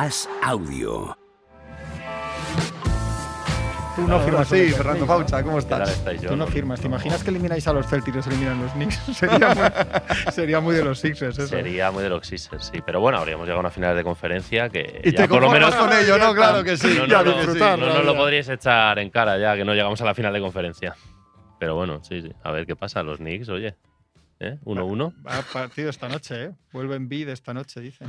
[0.00, 1.18] As Audio.
[3.96, 4.48] Tú no firmas.
[4.48, 6.20] Sí, Fernando Faucha, ¿cómo ¿Qué tal estás?
[6.20, 6.80] Tú no firmas.
[6.80, 8.94] ¿Te imaginas que elimináis a los Celtics y os eliminan los Knicks?
[9.16, 9.64] sería, muy,
[10.32, 11.48] sería muy de los Sixers eso.
[11.48, 12.80] Sería muy de los Sixers, sí.
[12.86, 15.50] Pero bueno, habríamos llegado a una final de conferencia que Y ya te por lo
[15.50, 16.32] menos con ello, ¿no?
[16.32, 16.94] Claro que sí.
[16.96, 19.74] no, Ya no, no, disfrutar, no nos lo podríais echar en cara ya que no
[19.74, 20.94] llegamos a la final de conferencia.
[21.58, 22.32] Pero bueno, sí, sí.
[22.44, 23.02] A ver qué pasa.
[23.02, 23.74] Los Knicks, oye.
[24.38, 24.58] ¿Eh?
[24.64, 25.26] 1-1.
[25.26, 26.50] Va partido esta noche, ¿eh?
[26.72, 28.06] Vuelven bid esta noche, dicen.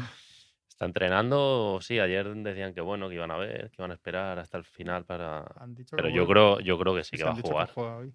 [0.80, 1.80] Está entrenando.
[1.82, 4.64] Sí, ayer decían que bueno, que iban a ver, que iban a esperar hasta el
[4.64, 5.46] final para.
[5.60, 7.70] Han dicho Pero yo creo, yo creo que sí que va a jugar.
[7.74, 8.14] juega hoy.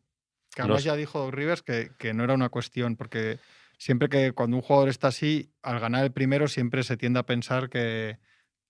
[0.55, 3.39] Que además ya dijo Rivers que, que no era una cuestión, porque
[3.77, 7.27] siempre que cuando un jugador está así, al ganar el primero siempre se tiende a
[7.27, 8.19] pensar que,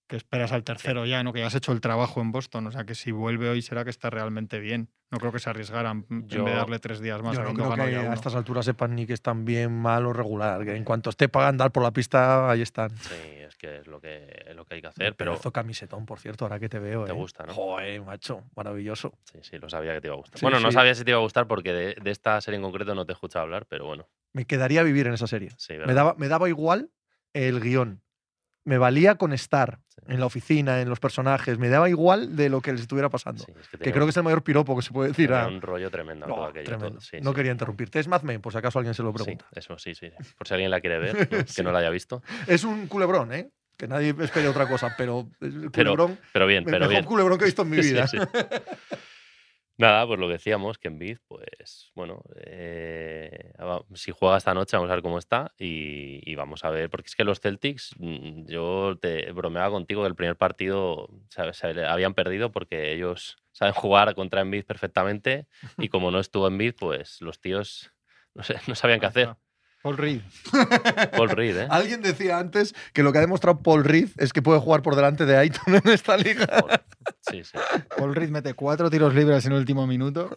[0.06, 1.32] que esperas al tercero ya, ¿no?
[1.32, 2.66] Que ya has hecho el trabajo en Boston.
[2.66, 4.90] O sea que si vuelve hoy será que está realmente bien.
[5.10, 7.36] No creo que se arriesgaran en vez de darle tres días más.
[7.36, 10.64] Yo no creo que a estas alturas sepan ni que están bien, mal o regular.
[10.64, 12.90] Que en cuanto esté para andar por la pista, ahí están.
[12.98, 13.14] Sí,
[13.46, 15.14] es que es lo que, es lo que hay que hacer.
[15.14, 17.04] Pero Pedazo camisetón, por cierto, ahora que te veo.
[17.04, 17.14] Te ¿eh?
[17.14, 17.54] gusta, ¿no?
[17.54, 19.16] Joder, macho, maravilloso.
[19.24, 20.38] sí, sí, lo sabía que te iba a gustar.
[20.38, 22.62] Sí, bueno, no sabía si te iba a gustar porque de, de esta serie en
[22.62, 24.08] concreto no te he escuchado hablar, pero bueno.
[24.32, 25.50] Me quedaría vivir en esa serie.
[25.58, 26.90] Sí, Me daba, me daba igual
[27.34, 28.03] el guion.
[28.64, 30.00] Me valía con estar Sí.
[30.08, 31.58] en la oficina, en los personajes.
[31.58, 33.44] Me daba igual de lo que les estuviera pasando.
[33.44, 35.28] Sí, es que creo un- que es el mayor piropo que se puede decir.
[35.28, 36.64] tenía a- un rollo tremendo No, todo aquello.
[36.64, 36.76] todo.
[36.78, 37.00] tremendo.
[37.00, 38.00] Sí, no quería interrumpirte.
[38.00, 39.46] Es Mad Men, por si acaso alguien se lo pregunta.
[39.54, 40.10] eso sí, sí.
[40.36, 42.22] Por si alguien la quiere ver, que no la haya visto.
[42.46, 43.50] Es un culebrón, ¿eh?
[43.76, 47.04] Que nadie espere otra cosa, pero el Pero- culebrón, Pero bien, el pero mejor bien.
[47.04, 48.06] culebrón que he visto en mi Sí, vida.
[49.76, 53.52] Nada, pues lo que decíamos, que en Biz, pues bueno, eh,
[53.94, 57.08] si juega esta noche vamos a ver cómo está y, y vamos a ver, porque
[57.08, 61.56] es que los Celtics, mm, yo te bromeaba contigo que el primer partido ¿sabes?
[61.56, 66.74] se habían perdido porque ellos saben jugar contra Embiid perfectamente y como no estuvo Embiid,
[66.78, 67.90] pues los tíos
[68.34, 69.36] no, sé, no sabían qué hacer.
[69.84, 70.22] Paul Reed.
[71.14, 71.66] Paul Reed, ¿eh?
[71.68, 74.96] Alguien decía antes que lo que ha demostrado Paul Reed es que puede jugar por
[74.96, 76.46] delante de Aiton en esta liga.
[77.20, 77.58] Sí, sí.
[77.98, 80.30] Paul Reed mete cuatro tiros libres en el último minuto.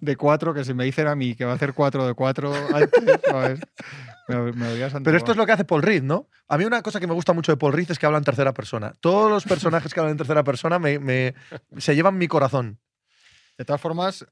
[0.00, 2.50] De cuatro, que si me dicen a mí que va a hacer cuatro de cuatro
[2.74, 3.60] antes, ¿sabes?
[4.26, 4.52] Me,
[5.04, 6.30] Pero esto es lo que hace Paul Reed, ¿no?
[6.48, 8.24] A mí una cosa que me gusta mucho de Paul Reed es que habla en
[8.24, 8.94] tercera persona.
[9.00, 11.34] Todos los personajes que hablan en tercera persona me, me-
[11.76, 12.80] se llevan mi corazón.
[13.58, 14.24] De todas formas,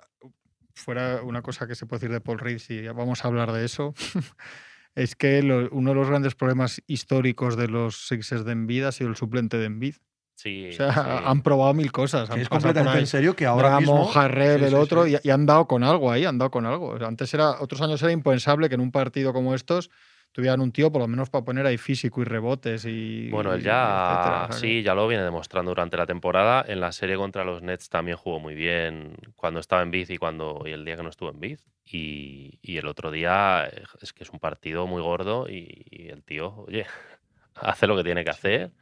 [0.75, 3.65] fuera una cosa que se puede decir de Paul Reed, si vamos a hablar de
[3.65, 3.95] eso,
[4.95, 8.93] es que lo- uno de los grandes problemas históricos de los Sixers de Envid ha
[8.93, 9.95] sido el suplente de Envid.
[10.35, 11.25] Sí, O sea, sí.
[11.25, 12.29] han probado mil cosas.
[12.31, 14.13] Han es completamente en serio que ahora Bramo, mismo...
[14.21, 15.17] Harrell, Sí, el sí, otro, sí.
[15.23, 16.89] Y, y han dado con algo ahí, han dado con algo.
[16.89, 19.91] O sea, antes era, otros años era impensable que en un partido como estos
[20.33, 23.29] tuvieran un tío, por lo menos para poner ahí físico y rebotes y.
[23.31, 24.61] Bueno, él ya etcétera.
[24.61, 26.65] Sí, ya lo viene demostrando durante la temporada.
[26.67, 30.19] En la serie contra los Nets también jugó muy bien cuando estaba en Biz y
[30.19, 31.65] cuando y el día que no estuvo en Biz.
[31.85, 33.69] Y, y el otro día
[34.01, 36.87] es que es un partido muy gordo y, y el tío, oye,
[37.55, 38.73] hace lo que tiene que hacer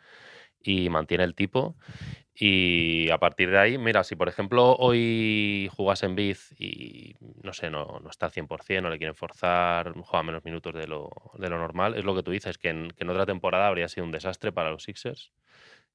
[0.62, 1.76] y mantiene el tipo.
[2.34, 7.52] Y a partir de ahí, mira, si por ejemplo hoy jugas en Biz y no
[7.52, 11.10] sé, no, no está al 100%, no le quieren forzar, juega menos minutos de lo,
[11.34, 13.88] de lo normal, es lo que tú dices, que en, que en otra temporada habría
[13.88, 15.32] sido un desastre para los Sixers.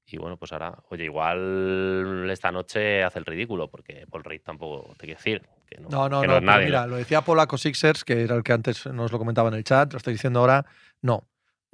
[0.07, 4.93] Y bueno, pues ahora, oye, igual esta noche hace el ridículo, porque Paul Reed tampoco
[4.99, 6.33] te quiere decir que no, No, no, que no.
[6.35, 6.65] pero nadie.
[6.65, 6.87] mira, ¿no?
[6.89, 9.91] lo decía Polaco Sixers, que era el que antes nos lo comentaba en el chat,
[9.93, 10.63] lo estoy diciendo ahora.
[11.01, 11.27] No.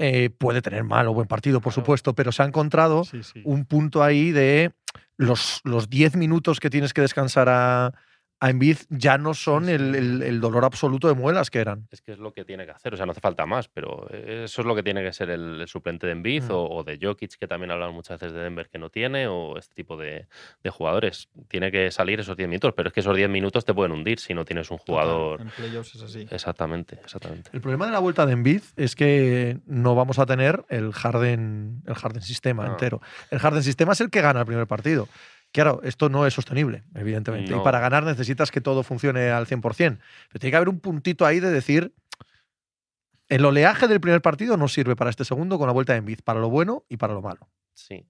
[0.03, 3.41] Eh, puede tener mal o buen partido, por supuesto, pero se ha encontrado Sí, sí.
[3.45, 4.71] un punto ahí de
[5.15, 7.93] los, los 10 minutos que tienes que descansar a,
[8.43, 11.87] a Embiid ya no son el, el- el dolor absoluto de muelas que eran.
[11.91, 14.09] Es que es lo que tiene que hacer, o sea, no hace falta más, pero
[14.09, 16.51] eso es lo que tiene que ser el, el suplente de Embiid Mm.
[16.51, 19.57] o, o de Jokic, que también hablan muchas veces de Denver que no tiene, o
[19.57, 20.25] este tipo de,
[20.63, 21.29] de jugadores.
[21.47, 24.19] Tiene que salir esos 10 minutos, pero es que esos 10 minutos te pueden hundir
[24.19, 25.39] si no tienes un jugador.
[25.41, 26.27] En playoffs es así.
[26.31, 27.51] Exactamente, exactamente.
[27.53, 31.83] El problema de la vuelta de Embiid es que no vamos a tener el Harden,
[31.85, 32.71] el Harden sistema Ah.
[32.71, 33.01] entero.
[33.29, 35.07] El Harden sistema es el que gana el primer partido.
[35.51, 37.55] Claro, esto no es sostenible, evidentemente.
[37.55, 39.61] Y para ganar necesitas que todo funcione al 100%.
[39.61, 41.93] Pero tiene que haber un puntito ahí de decir,
[43.27, 46.19] el oleaje del primer partido no sirve para este segundo con la vuelta de Embiid,
[46.23, 47.49] para lo bueno y para lo malo.
[47.73, 48.05] Sí.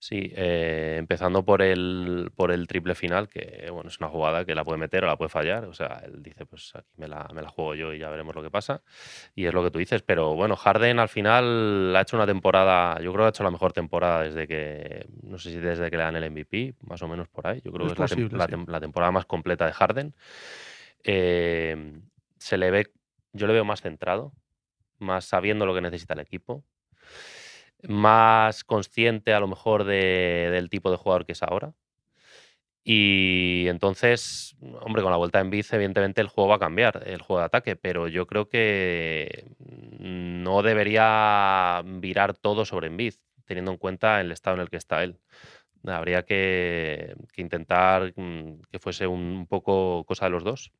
[0.00, 4.54] Sí, eh, empezando por el, por el triple final, que bueno, es una jugada que
[4.54, 5.66] la puede meter o la puede fallar.
[5.66, 8.34] O sea, él dice, pues aquí me la, me la juego yo y ya veremos
[8.34, 8.82] lo que pasa.
[9.34, 10.00] Y es lo que tú dices.
[10.00, 13.50] Pero bueno, Harden al final ha hecho una temporada, yo creo que ha hecho la
[13.50, 17.08] mejor temporada desde que, no sé si desde que le dan el MVP, más o
[17.08, 17.60] menos por ahí.
[17.62, 18.64] Yo creo que es posible, sí.
[18.68, 20.14] la temporada más completa de Harden.
[21.04, 22.00] Eh,
[22.38, 22.86] se le ve,
[23.34, 24.32] yo le veo más centrado,
[24.98, 26.64] más sabiendo lo que necesita el equipo
[27.88, 31.74] más consciente a lo mejor de- del tipo de jugador que es ahora.
[32.82, 37.20] Y entonces, hombre, con la vuelta en bici, evidentemente el juego va a cambiar, el
[37.20, 43.14] juego de ataque, pero yo creo que no debería virar todo sobre Embiid.
[43.44, 45.18] teniendo en cuenta el estado en el que está él.
[45.84, 50.72] Habría que, que intentar mm, que fuese un poco cosa de los dos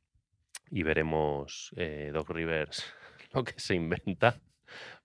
[0.70, 2.84] y veremos eh, Doc Rivers
[3.34, 4.40] lo que se inventa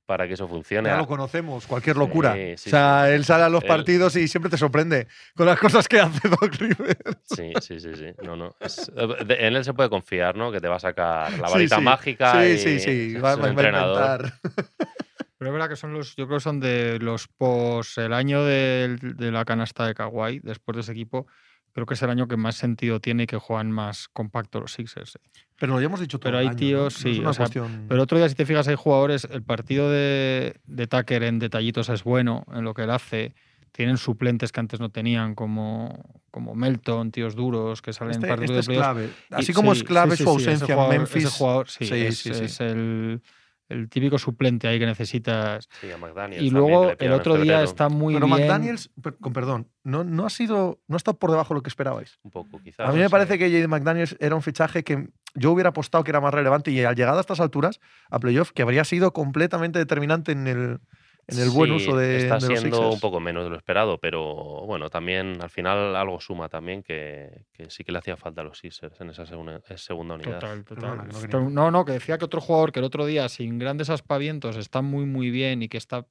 [0.05, 0.89] para que eso funcione.
[0.89, 2.33] Ya lo conocemos, cualquier locura.
[2.33, 3.13] Sí, sí, o sea, sí.
[3.13, 6.27] él sale a los Él- partidos y siempre te sorprende con las cosas que hace
[6.29, 6.97] Doc Rivers.
[7.23, 8.05] Sí, sí, sí, sí.
[8.23, 8.55] No, no.
[8.59, 10.51] Es- de- en él se puede confiar, ¿no?
[10.51, 11.81] Que te va a sacar la varita sí.
[11.81, 12.33] mágica.
[12.41, 13.13] Sí, y sí, sí.
[13.15, 14.21] es Va, va- va a entrenador.
[14.25, 14.39] inventar.
[15.37, 18.43] Pero es verdad que son los, yo creo que son de los pos, el año
[18.45, 21.27] de, la canasta de Kawhi, después de ese equipo,
[21.75, 24.71] creo que es el año que más sentido tiene y que juegan más compacto los
[24.73, 25.17] Sixers.
[25.17, 25.19] eh.
[25.59, 27.85] Pero lo hemos dicho todo Pero el hay tíos, No sí, una o sea, cuestión-
[27.89, 31.89] Pero otro día, si te fijas, hay jugadores, el partido de, de Tucker en detallitos
[31.89, 33.35] es bueno en lo que él hace.
[33.73, 38.29] Tienen suplentes que antes no tenían, como, como Melton, tíos duros que salen Este, en
[38.37, 39.09] partidos este de es clave.
[39.31, 41.29] Y- Así como sí, es clave su ausencia en jugador- ese Memphis.
[41.37, 43.21] jugador, sí, es, es el,
[43.69, 45.67] el típico suplente ahí que necesitas.
[45.81, 48.39] Sí, a McDaniels Y luego el otro día está muy Pero bien.
[48.39, 51.63] McDaniels, per- con perdón, no, no ha sido, no ha estado por debajo de lo
[51.63, 52.19] que esperabais.
[52.23, 52.87] Un poco, quizás.
[52.87, 56.11] A mí me parece que Jaden McDaniels era un fichaje que yo hubiera apostado que
[56.11, 57.79] era más relevante y al llegar a estas alturas,
[58.09, 60.79] a playoff, que habría sido completamente determinante en el,
[61.27, 64.65] en el buen uso de, Está de siendo un poco menos de lo esperado, pero
[64.65, 68.43] bueno, también al final algo suma también que, que sí que le hacía falta a
[68.43, 70.39] los Sixers en esa segunda, esa segunda unidad.
[70.39, 71.53] Total, total.
[71.53, 74.81] No, no, que decía que otro jugador que el otro día, sin grandes aspavientos, está
[74.81, 76.05] muy, muy bien y que está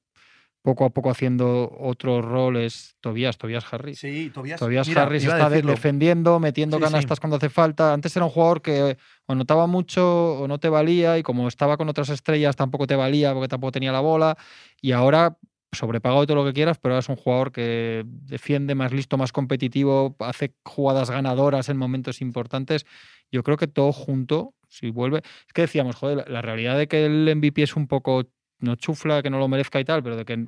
[0.65, 2.95] poco a poco haciendo otros roles.
[2.99, 3.99] Tobias, Tobias Harris.
[3.99, 6.91] Sí, Tobias, Tobias mira, Harris está defendiendo, metiendo Sí, sí.
[6.91, 7.93] canastas cuando hace falta.
[7.93, 8.97] Antes era un jugador que
[9.27, 12.95] o notaba mucho o no te valía y como estaba con otras estrellas tampoco te
[12.95, 14.35] valía porque tampoco tenía la bola.
[14.81, 15.37] Y ahora
[15.71, 19.17] sobrepagado y todo lo que quieras, pero ahora es un jugador que defiende más listo,
[19.17, 22.85] más competitivo, hace jugadas ganadoras en momentos importantes.
[23.31, 25.19] Yo creo que todo junto, si vuelve...
[25.19, 28.23] Es que decíamos, joder, la realidad de que el MVP es un poco,
[28.59, 30.45] no chufla, que no lo merezca y tal, pero de que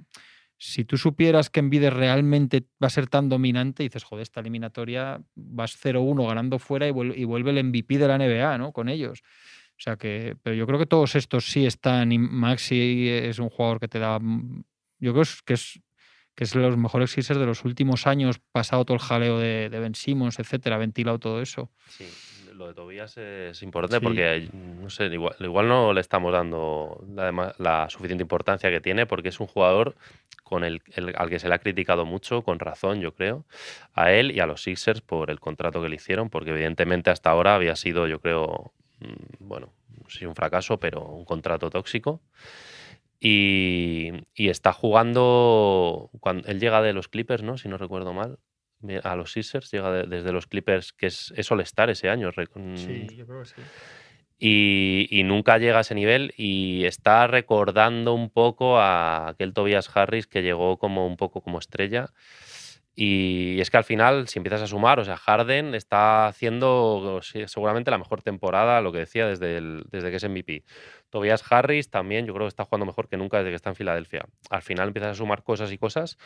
[0.59, 5.21] si tú supieras que Envide realmente va a ser tan dominante, dices, joder, esta eliminatoria
[5.36, 8.71] vas 0-1 ganando fuera y vuel- y vuelve el MVP de la NBA, ¿no?
[8.71, 9.21] Con ellos.
[9.24, 12.12] O sea que, pero yo creo que todos estos sí están.
[12.12, 14.18] y Maxi es un jugador que te da.
[14.19, 14.63] mm,
[15.00, 15.80] Yo creo que es
[16.33, 19.80] que es los mejores Sixers de los últimos años, pasado todo el jaleo de, de
[19.80, 21.71] Ben Simmons, etcétera, ventilado todo eso.
[21.89, 22.06] Sí,
[22.57, 24.04] lo de Tobías es importante Sí.
[24.04, 29.06] porque, no sé, igual, igual no le estamos dando la, la suficiente importancia que tiene
[29.06, 29.95] porque es un jugador
[30.44, 33.45] con el, el- al que se le ha criticado mucho, con razón, yo creo,
[33.94, 37.30] a él y a los Sixers por el contrato que le hicieron, porque evidentemente hasta
[37.30, 39.74] ahora había sido, yo creo, mm, bueno,
[40.04, 42.21] no sé si un fracaso, pero un contrato tóxico.
[43.19, 47.57] Y, y está jugando, cuando él llega de los Clippers, ¿no?
[47.57, 48.38] Si no recuerdo mal,
[49.03, 52.29] a los Sixers, llega de- desde los Clippers, que es, es All-Star ese año.
[52.29, 53.62] mm, yo creo que sí.
[54.39, 59.89] y, y nunca llega a ese nivel y está recordando un poco a aquel Tobias
[59.95, 62.09] Harris que llegó como un poco como estrella.
[62.99, 67.91] Y es que al final, si empiezas a sumar, o sea, Harden está haciendo seguramente
[67.91, 69.61] la mejor temporada, lo que decía, desde,
[69.91, 70.63] desde que es MVP.
[71.11, 73.75] Tobias Harris también, yo creo que está jugando mejor que nunca desde que está en
[73.75, 74.25] Filadelfia.
[74.49, 76.17] Al final empiezas a sumar cosas y cosas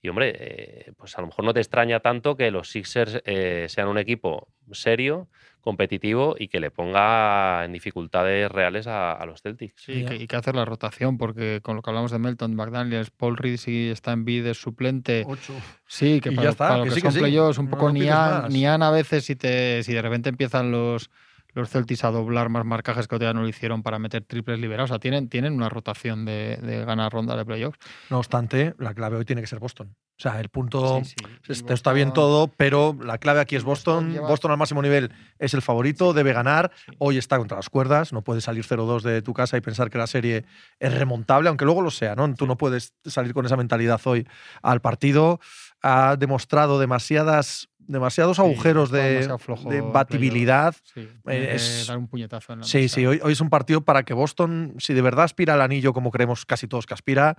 [0.00, 3.66] y, hombre, eh, pues a lo mejor no te extraña tanto que los Sixers eh,
[3.68, 5.28] sean un equipo serio,
[5.62, 9.74] competitivo y que le ponga en dificultades reales a, a los Celtics.
[9.82, 12.54] Sí, y que, y que hacer la rotación, porque con lo que hablamos de Melton,
[12.54, 15.24] McDaniels, Paul Reed si está en bid, es suplente.
[15.26, 15.54] Ocho.
[15.86, 17.18] Sí, que Y para, ya está, para lo que que, sí, son sí.
[17.20, 18.48] playoffs, un No- poco no pides Nian.
[18.48, 21.10] Nian a veces si, te, si de repente empiezan los,
[21.54, 24.90] los Celtics a doblar más marcajes que día no lo hicieron para meter triples liberados.
[24.90, 27.78] O sea, tienen, tienen una rotación de, de ganar ronda de playoffs.
[28.10, 29.94] No obstante, la clave hoy tiene que ser Boston.
[30.18, 31.00] O sea, el punto.
[31.04, 31.16] Sí,
[31.50, 31.64] sí.
[31.68, 34.12] Está bien todo, pero la clave aquí es Boston Boston.
[34.12, 36.70] lleva- Boston al máximo nivel es el favorito, debe ganar.
[36.86, 36.92] Sí.
[36.98, 39.98] Hoy está contra las cuerdas, no puedes salir 0-2 de tu casa y pensar que
[39.98, 40.44] la serie
[40.78, 42.32] es remontable, aunque luego lo sea, ¿no?
[42.34, 44.28] Tú no puedes salir con esa mentalidad hoy
[44.62, 45.40] al partido.
[45.82, 49.28] Ha demostrado demasiadas, demasiados agujeros de,
[49.68, 50.74] de batibilidad.
[50.82, 52.94] Sí, que es- dar un puñetazo en la Sí, mesa.
[52.94, 55.92] sí, hoy, hoy es un partido para que Boston, si de verdad aspira al anillo
[55.92, 57.36] como creemos casi todos que aspira,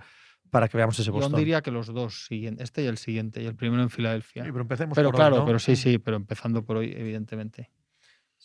[0.50, 1.38] para que veamos ese Yo Boston.
[1.38, 4.44] diría que los dos, este y el siguiente, y el primero en Filadelfia.
[4.44, 5.44] Sí, pero empecemos Pero por hoy, claro, ¿no?
[5.44, 7.70] pero sí, sí, pero empezando por hoy, evidentemente.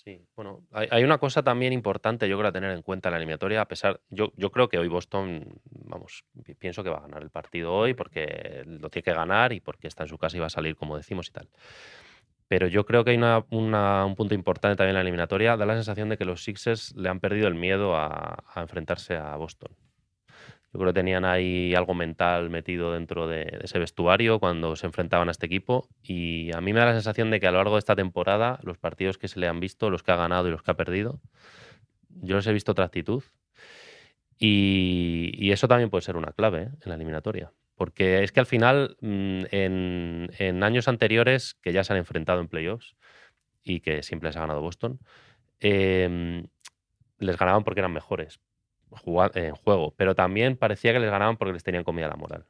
[0.03, 3.18] Sí, bueno, hay, una cosa también importante, yo creo, a tener en cuenta en la
[3.18, 7.22] eliminatoria, a pesar, yo, creo que hoy Boston, vamos, pi- pienso que va a ganar
[7.22, 10.39] el partido hoy porque lo tiene que ganar y porque está en su casa y
[10.39, 11.50] va a salir, como decimos y tal.
[12.48, 15.65] Pero yo creo que hay una- una- un punto importante también en la eliminatoria, da
[15.65, 19.72] la sensación de que los Sixers le han perdido el miedo a enfrentarse a Boston.
[20.72, 25.28] Yo creo que tenían ahí algo mental metido dentro de, ese vestuario cuando se enfrentaban
[25.28, 25.90] a este equipo.
[26.04, 28.60] Y a mí me da la sensación de que a lo largo de esta temporada,
[28.62, 30.76] los partidos que se le han visto, los que ha ganado y los que ha
[30.76, 31.20] perdido,
[32.22, 33.24] yo les he visto otra actitud.
[34.38, 36.70] Y, eso también puede ser una clave ¿eh?
[36.82, 37.52] en la eliminatoria.
[37.76, 42.48] Porque es que al final, mm, en, años anteriores, que ya se han enfrentado en
[42.48, 42.96] playoffs
[43.64, 45.00] y que siempre les ha ganado Boston,
[45.60, 46.46] em,
[47.18, 48.40] les ganaban porque eran mejores
[49.36, 52.46] en juego, pero también parecía que les ganaban porque les tenían comida la moral.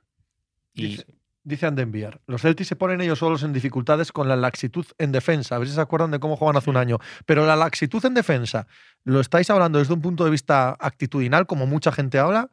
[0.74, 1.06] Y Dice,
[1.44, 5.56] dice Andenbier, los Celtics se ponen ellos solos en dificultades con la laxitud en defensa.
[5.56, 7.00] A ver si se acuerdan de cómo juegan hace un año.
[7.26, 8.68] Pero la laxitud en defensa,
[9.04, 12.50] ¿lo estáis hablando desde un punto de vista actitudinal, como mucha gente habla?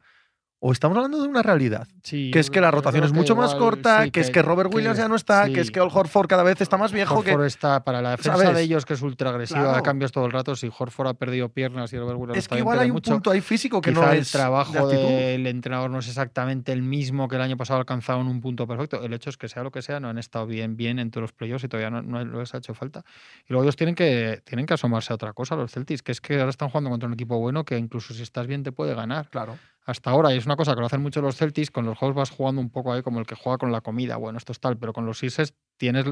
[0.59, 1.87] ¿O estamos hablando de una realidad?
[2.01, 4.41] Sí, Que es que la rotación es que mucho más corta, sí, que, es que
[4.41, 7.21] Robert Williams ya no está, que es que Al Horford cada vez está más viejo.
[7.21, 8.55] que Horford está para la defensa ¿sabes?
[8.55, 9.83] de ellos, que es ultra agresiva, Claro.
[9.83, 10.55] cambios todo el rato.
[10.55, 13.29] Si Horford ha perdido piernas y Robert Williams Es que igual hay un mucho, punto
[13.29, 17.27] ahí físico que no el es de trabajo del entrenador no es exactamente el mismo
[17.27, 19.03] que el año pasado alcanzado en un punto perfecto.
[19.03, 21.21] El hecho es que sea lo que sea, no han estado bien, bien en todos
[21.21, 23.03] los playoffs y todavía no, no les ha hecho falta.
[23.47, 26.19] Y luego ellos tienen que, tienen que asomarse a otra cosa, los Celtics, que es
[26.19, 28.95] que ahora están jugando contra un equipo bueno que incluso si estás bien te puede
[28.95, 29.29] ganar.
[29.29, 29.55] Claro.
[29.87, 32.15] Hasta ahora, y es una cosa que lo hacen mucho los Celtics, con los juegos
[32.15, 34.17] vas jugando un poco ahí como el que juega con la comida.
[34.17, 36.05] Bueno, esto es tal, pero con los Sixers tienes,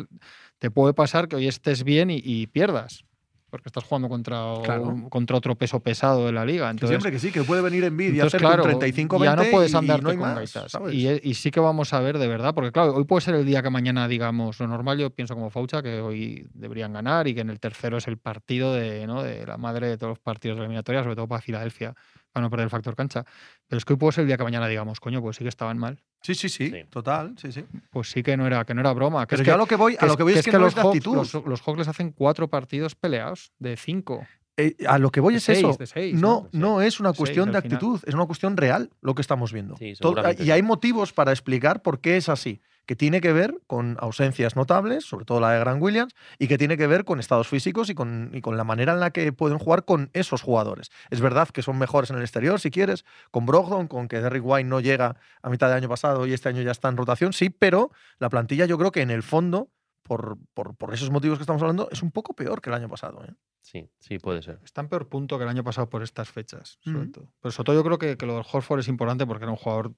[0.60, 3.04] te puede pasar que hoy estés bien y, y pierdas.
[3.50, 4.88] Porque estás jugando contra, Claro.
[4.88, 6.66] un- contra otro peso pesado de la liga.
[6.66, 9.24] Que Entonces, siempre que sí, que puede venir en y entonces, hacer claro, un 35
[9.24, 10.72] ya no puedes y andarte no hay con más, gaitas.
[10.72, 10.94] ¿sabes?
[10.94, 13.46] Y, y sí que vamos a ver de verdad, porque claro, hoy puede ser el
[13.46, 14.98] día que mañana digamos lo normal.
[14.98, 18.18] Yo pienso como Faucha que hoy deberían ganar y que en el tercero es el
[18.18, 19.22] partido de, ¿no?
[19.24, 21.94] de la madre de todos los partidos de la eliminatoria, sobre todo para Filadelfia,
[22.36, 23.24] para no perder el factor cancha.
[23.68, 25.50] Pero es que hoy puede ser el día que mañana digamos, coño, pues sí que
[25.50, 26.02] estaban mal.
[26.22, 26.84] Sí, sí, sí, Sí.
[26.90, 27.64] total, sí, sí.
[27.92, 29.26] Pues sí que no era, que no era broma.
[29.26, 30.52] Que Pero es yo que, a lo que voy, a lo que voy es, que,
[30.52, 31.16] no los es de Hawks, actitud.
[31.16, 34.28] los, los Hawks les hacen cuatro partidos peleados de cinco.
[34.58, 35.76] Eh, a lo que voy De es seis, eso.
[35.80, 36.60] de seis, no, ¿no?
[36.76, 39.54] no es una De cuestión seis de actitud, es una cuestión real lo que estamos
[39.54, 39.78] viendo.
[39.78, 43.34] Sí, Todo- seguramente y hay motivos para explicar por qué es así, que tiene que
[43.34, 47.04] ver con ausencias notables, sobre todo la de Grant Williams, y que tiene que ver
[47.06, 50.10] con estados físicos y con, y con la manera en la que pueden jugar con
[50.14, 50.90] esos jugadores.
[51.10, 54.44] Es verdad que son mejores en el exterior, si quieres, con Brogdon, con que Derrick
[54.46, 57.34] White no llega a mitad del año pasado y este año ya está en rotación,
[57.34, 59.70] sí, pero la plantilla yo creo que en el fondo,
[60.04, 62.88] por, por, por esos motivos que estamos hablando, es un poco peor que el año
[62.90, 63.24] pasado.
[63.26, 63.34] ¿eh?
[63.62, 64.60] Sí, sí, puede ser.
[64.64, 67.12] Está en peor punto que el año pasado por estas fechas, sobre Mm.
[67.12, 67.34] todo.
[67.42, 69.58] Pero sobre todo yo creo que, que lo del Horford es importante porque era un
[69.58, 69.94] jugador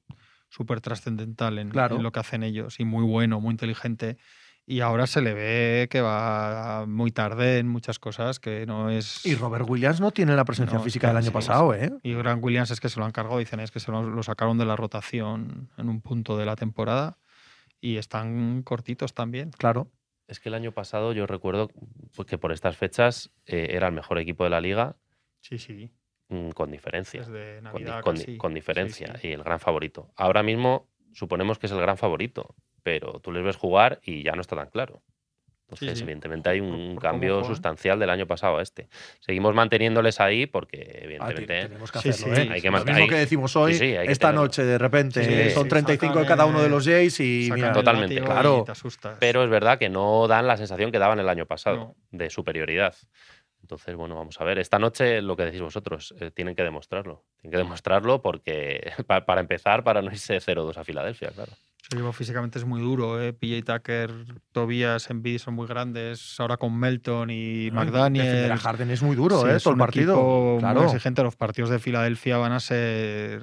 [0.49, 1.97] súper trascendental en, Claro.
[1.97, 4.17] en lo que hacen ellos y muy bueno, muy inteligente.
[4.69, 9.25] Y ahora se le ve que va muy tarde en muchas cosas, que no es...
[9.25, 11.73] Y Robert Williams no tiene la presencia No, física del año sí, pasado.
[11.73, 11.93] ¿eh?
[12.03, 14.23] Y Grant Williams es que se lo han cargado, dicen, es que se lo, lo
[14.23, 17.17] sacaron de la rotación en un punto de la temporada
[17.79, 19.51] y están cortitos también.
[19.51, 19.89] Claro.
[20.27, 21.69] Es que el año pasado yo recuerdo
[22.13, 24.97] pues, que por estas fechas eh, era el mejor equipo de la liga
[25.39, 25.93] Sí, sí.
[26.29, 27.21] Mm, con diferencia.
[27.21, 28.37] Desde Con, di- Navidad con di- casi.
[28.37, 29.27] con Sí, diferencia sí.
[29.29, 30.09] y el gran favorito.
[30.15, 34.33] Ahora mismo suponemos que es el gran favorito, pero tú les ves jugar y ya
[34.33, 35.01] no está tan claro.
[35.69, 36.03] Entonces, sí.
[36.05, 38.87] evidentemente hay un por cambio sustancial del año pasado a este.
[39.19, 42.49] Seguimos manteniéndoles ahí porque, Ah, evidentemente, tenemos que hacerlo, sí, ¿eh?
[42.53, 44.43] hay que Lo mismo que decimos hoy, sí, hay que esta tenerlo.
[44.43, 47.49] noche de repente Sí, sí, son sí, 35 de cada uno de los Jays y
[47.53, 48.59] mira, Totalmente, claro.
[48.61, 49.17] y te asustas.
[49.19, 51.95] pero es verdad que no dan la sensación que daban el año pasado No.
[52.11, 52.95] de superioridad.
[53.67, 54.59] Entonces, bueno, vamos a ver.
[54.59, 57.25] Esta noche, lo que decís vosotros, eh, tienen que demostrarlo.
[57.41, 61.51] Tienen que demostrarlo porque, pa- para empezar, para no irse 0-2 a Filadelfia, claro.
[61.91, 63.31] Equipo físicamente es muy duro, ¿eh?
[63.33, 64.11] PJ Tucker,
[64.53, 66.37] Tobias, Embiid son muy grandes.
[66.39, 68.51] Ahora con Melton y defender McDaniel.
[68.51, 69.55] a Harden es muy duro, Sí, ¿eh?
[69.55, 70.57] es Todo el un partido.
[70.59, 70.79] Claro.
[70.81, 71.23] muy exigente.
[71.23, 73.41] Los partidos de Filadelfia van a ser.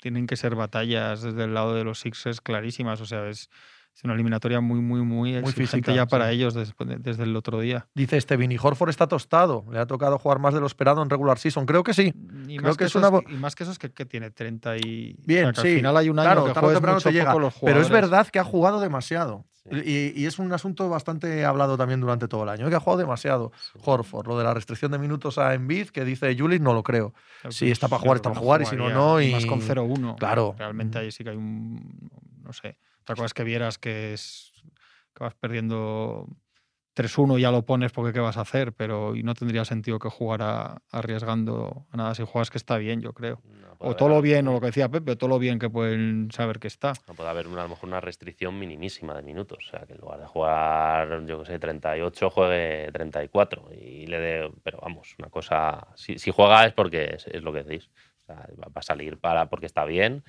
[0.00, 3.00] Tienen que ser batallas desde el lado de los Sixers clarísimas.
[3.02, 3.50] O sea, es,
[3.98, 6.36] es una eliminatoria muy, muy, muy, exigente física, ya para sí.
[6.36, 7.88] ellos después de- desde el otro día.
[7.96, 9.64] Dice este Vinny Horford está tostado.
[9.72, 11.66] Le ha tocado jugar más de lo esperado en regular season.
[11.66, 12.14] Creo que sí.
[12.46, 14.76] Y Creo más que es una y más que eso es que, que tiene 30
[14.76, 15.16] y.
[15.26, 15.68] Bien, o sea, que sí.
[15.74, 17.26] Al final hay un año Claro, que temprano mucho llega.
[17.32, 19.44] poco los Pero es verdad que ha jugado demasiado.
[19.68, 20.12] Sí.
[20.16, 23.00] Y, y es un asunto bastante hablado también durante todo el año, que ha jugado
[23.00, 23.50] demasiado.
[23.84, 27.12] Horford, lo de la restricción de minutos a Embiid, que dice Julius, no lo creo.
[27.40, 29.44] Claro, si pues, está para jugar, está para jugar, y si no, no, y- más
[29.44, 30.16] con 0-1.
[30.18, 30.54] Claro.
[30.56, 32.08] Realmente ahí sí que hay un.
[32.44, 32.78] No sé.
[33.14, 34.52] Cosa es que vieras que es.
[35.14, 36.28] que vas perdiendo
[36.98, 40.00] 3-1 y ya lo pones porque qué vas a hacer, pero y no tendría sentido
[40.00, 43.40] que jugara arriesgando a nada si juegas que está bien, yo creo.
[43.44, 46.28] No O todo lo bien, o lo que decía Pepe, todo lo bien que pueden
[46.32, 46.94] saber que está.
[47.06, 49.58] No puede haber una, a lo mejor una restricción minimísima de minutos.
[49.68, 53.68] O sea, que en lugar de jugar, yo que sé, 38, juegue 34.
[53.80, 54.52] Y le dé.
[54.64, 55.86] Pero vamos, una cosa.
[55.94, 57.88] Si, si juega es porque es, es lo que decís.
[58.22, 60.24] O sea, va a salir para, porque está bien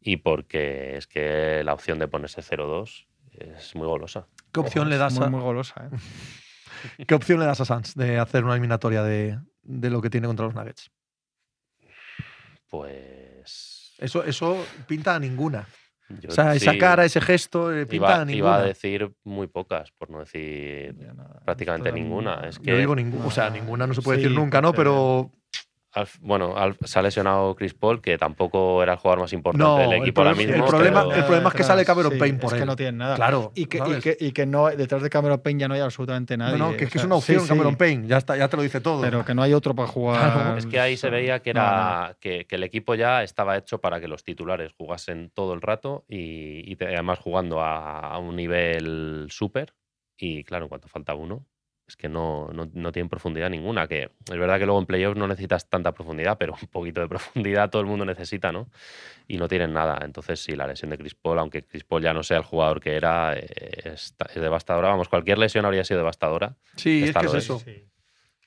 [0.00, 4.26] y porque es que la opción de ponerse 0-2 es muy golosa.
[4.52, 5.96] ¿Qué opción, le Es das muy, a, muy golosa, ¿eh?
[7.06, 10.26] ¿Qué opción le das a Sanz de hacer una eliminatoria de, de lo que tiene
[10.26, 10.90] contra los Nuggets?
[12.70, 13.94] Pues.
[13.98, 15.66] Eso, eso pinta a ninguna.
[16.08, 18.56] yo O sea, esa sí cara, ese gesto, eh, pinta Iba, a iba ninguna.
[18.56, 20.94] a decir muy pocas, por no decir
[21.44, 22.48] prácticamente ninguna.
[22.48, 23.26] Es Yo que digo ninguna.
[23.26, 24.72] O sea, ninguna no se puede sí, decir nunca, ¿no?
[24.72, 25.32] Pero
[26.20, 29.92] bueno, al- se ha lesionado Chris Paul, que tampoco era el jugador más importante del
[29.94, 30.54] el equipo ahora mismo.
[30.54, 32.58] el problema- pero- el problema es que sale Cameron Sí, Payne por es él.
[32.60, 33.16] que no tienen nada.
[33.16, 33.52] Claro.
[33.54, 34.04] Y que, y ¿sabes?
[34.04, 36.58] que, y que no, detrás de Cameron Payne ya no hay absolutamente nadie.
[36.58, 38.06] No, no, que es que una opción, sí, sí, Cameron Payne.
[38.06, 39.00] Ya, está, ya te lo dice todo.
[39.00, 40.32] Pero que no hay otro para jugar.
[40.32, 43.56] Claro, Es que ahí se veía que No, era Que, que el equipo ya estaba
[43.56, 48.36] hecho para que los titulares jugasen todo el rato y, además jugando a, a un
[48.36, 49.74] nivel súper.
[50.16, 51.46] Y claro, en cuanto falta uno,
[51.88, 53.88] es que no, no, no tienen profundidad ninguna.
[53.88, 57.08] Que es verdad que luego en playoffs no necesitas tanta profundidad, pero un poquito de
[57.08, 58.68] profundidad todo el mundo necesita, ¿no?
[59.26, 59.98] Y no tienen nada.
[60.04, 62.80] Entonces, sí, la lesión de Chris Paul, aunque Chris Paul ya no sea el jugador
[62.80, 63.48] que era, eh,
[63.94, 64.88] está- es devastadora.
[64.88, 66.56] Vamos, cualquier lesión habría sido devastadora.
[66.76, 67.58] sí, es esta que es eso.
[67.58, 67.84] Sí,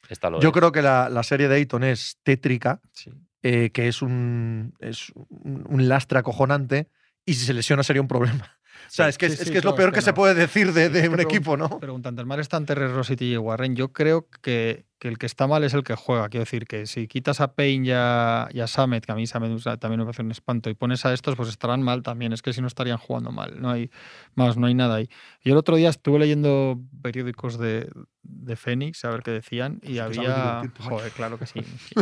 [0.10, 0.54] Esta lo Yo es.
[0.54, 3.12] creo que la, la serie de Ayton es tétrica, sí.
[3.44, 6.90] eh, que es un, es un un lastre acojonante,
[7.26, 8.58] y si se lesiona sería un problema.
[8.88, 10.06] O sea, es que, sí, es, es sí, que es lo peor es que, que
[10.06, 11.80] se puede decir de, un equipo, ¿no?
[11.80, 13.76] Preguntan, tan mal están Terry Ross y Warren.
[13.76, 16.30] Yo creo que, que el que está mal es el que juega.
[16.30, 19.26] Quiero decir que si quitas a Payne y a, y a Samet, que a mí
[19.28, 22.34] Samet también me parece un espanto, y pones a estos, pues estarán mal también.
[22.34, 23.62] Es que si no estarían jugando mal.
[23.62, 23.90] No hay
[24.36, 25.10] más, no hay nada ahí.
[25.44, 27.90] Yo el otro día estuve leyendo periódicos de,
[28.24, 30.62] de Fénix, a ver qué decían, y sabes había.
[30.80, 31.62] Joder, claro que sí.
[31.64, 31.96] sí.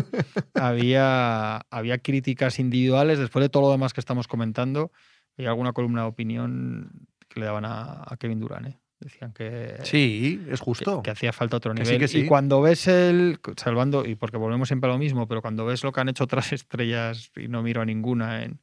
[0.56, 4.92] había, había críticas individuales después de todo lo demás que estamos comentando.
[5.40, 6.92] Y alguna columna de opinión
[7.30, 8.68] que le daban a, a Kevin Durant.
[8.68, 8.78] ¿eh?
[9.00, 11.02] Decían que, Sí, es que, justo.
[11.02, 12.00] que hacía falta otro Que sí, nivel.
[12.02, 12.20] que sí.
[12.20, 13.40] Y cuando ves el.
[13.56, 16.26] Salvando, y porque volvemos siempre a lo mismo, pero cuando ves lo que han hecho
[16.26, 18.60] otras estrellas, y no miro a ninguna en.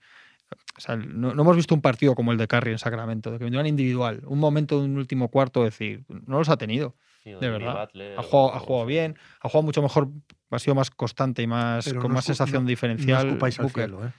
[0.77, 3.39] O sea, no, no hemos visto un partido como el de Curry en Sacramento, de
[3.39, 4.21] Kevin Durant individual.
[4.27, 6.95] Un momento de un último cuarto, decir, no los ha tenido.
[7.25, 7.87] Sí, de verdad.
[7.87, 10.09] Butler Ha jugado, ha jugado bien, ha jugado mucho mejor,
[10.51, 13.39] ha sido más constante y más Pero con no más sensación no- diferencial.
[13.41, 14.11] Al cielo, ¿eh?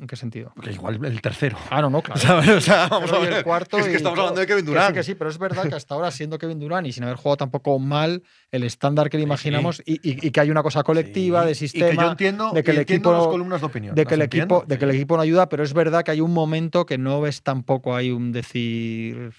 [0.00, 0.52] ¿En qué sentido?
[0.56, 1.56] Porque igual el tercero.
[1.70, 2.20] Ah, no, no, claro.
[2.20, 2.48] ¿Sabes?
[2.50, 3.44] O sea, vamos a y el ver.
[3.44, 4.94] cuarto es que y estamos hablando de Kevin Que sí, Durant.
[4.96, 7.36] que sí, pero es verdad que hasta ahora, siendo Kevin Durant y sin haber jugado
[7.36, 9.26] tampoco mal, el estándar que le sí.
[9.26, 11.46] imaginamos y, y- y que hay una cosa colectiva, Sí.
[11.46, 13.66] de Y sistema, que yo entiendo, de que el y entiendo equipo- las columnas de
[13.66, 13.94] opinión.
[13.94, 16.20] de que, el equipo, de que el equipo no ayuda, pero es verdad que hay
[16.20, 19.32] un momento que no ves tampoco hay un decir.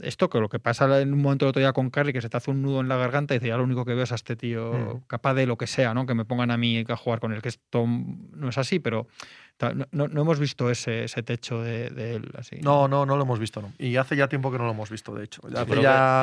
[0.00, 2.28] Esto que lo que pasa en un momento el otro día con Carly, que se
[2.28, 4.12] te hace un nudo en la garganta y dice, ya lo único que veo es
[4.12, 5.00] a este tío Mm.
[5.06, 6.06] capaz de lo que sea, ¿no?
[6.06, 9.06] Que me pongan a mí a jugar con él, que esto no es así, pero
[9.74, 12.56] no, no- no hemos visto ese, ese techo de, de él así.
[12.62, 13.72] No, no, no lo hemos visto, no.
[13.78, 15.42] Y hace ya tiempo que no lo hemos visto, de hecho.
[15.48, 15.64] Ya.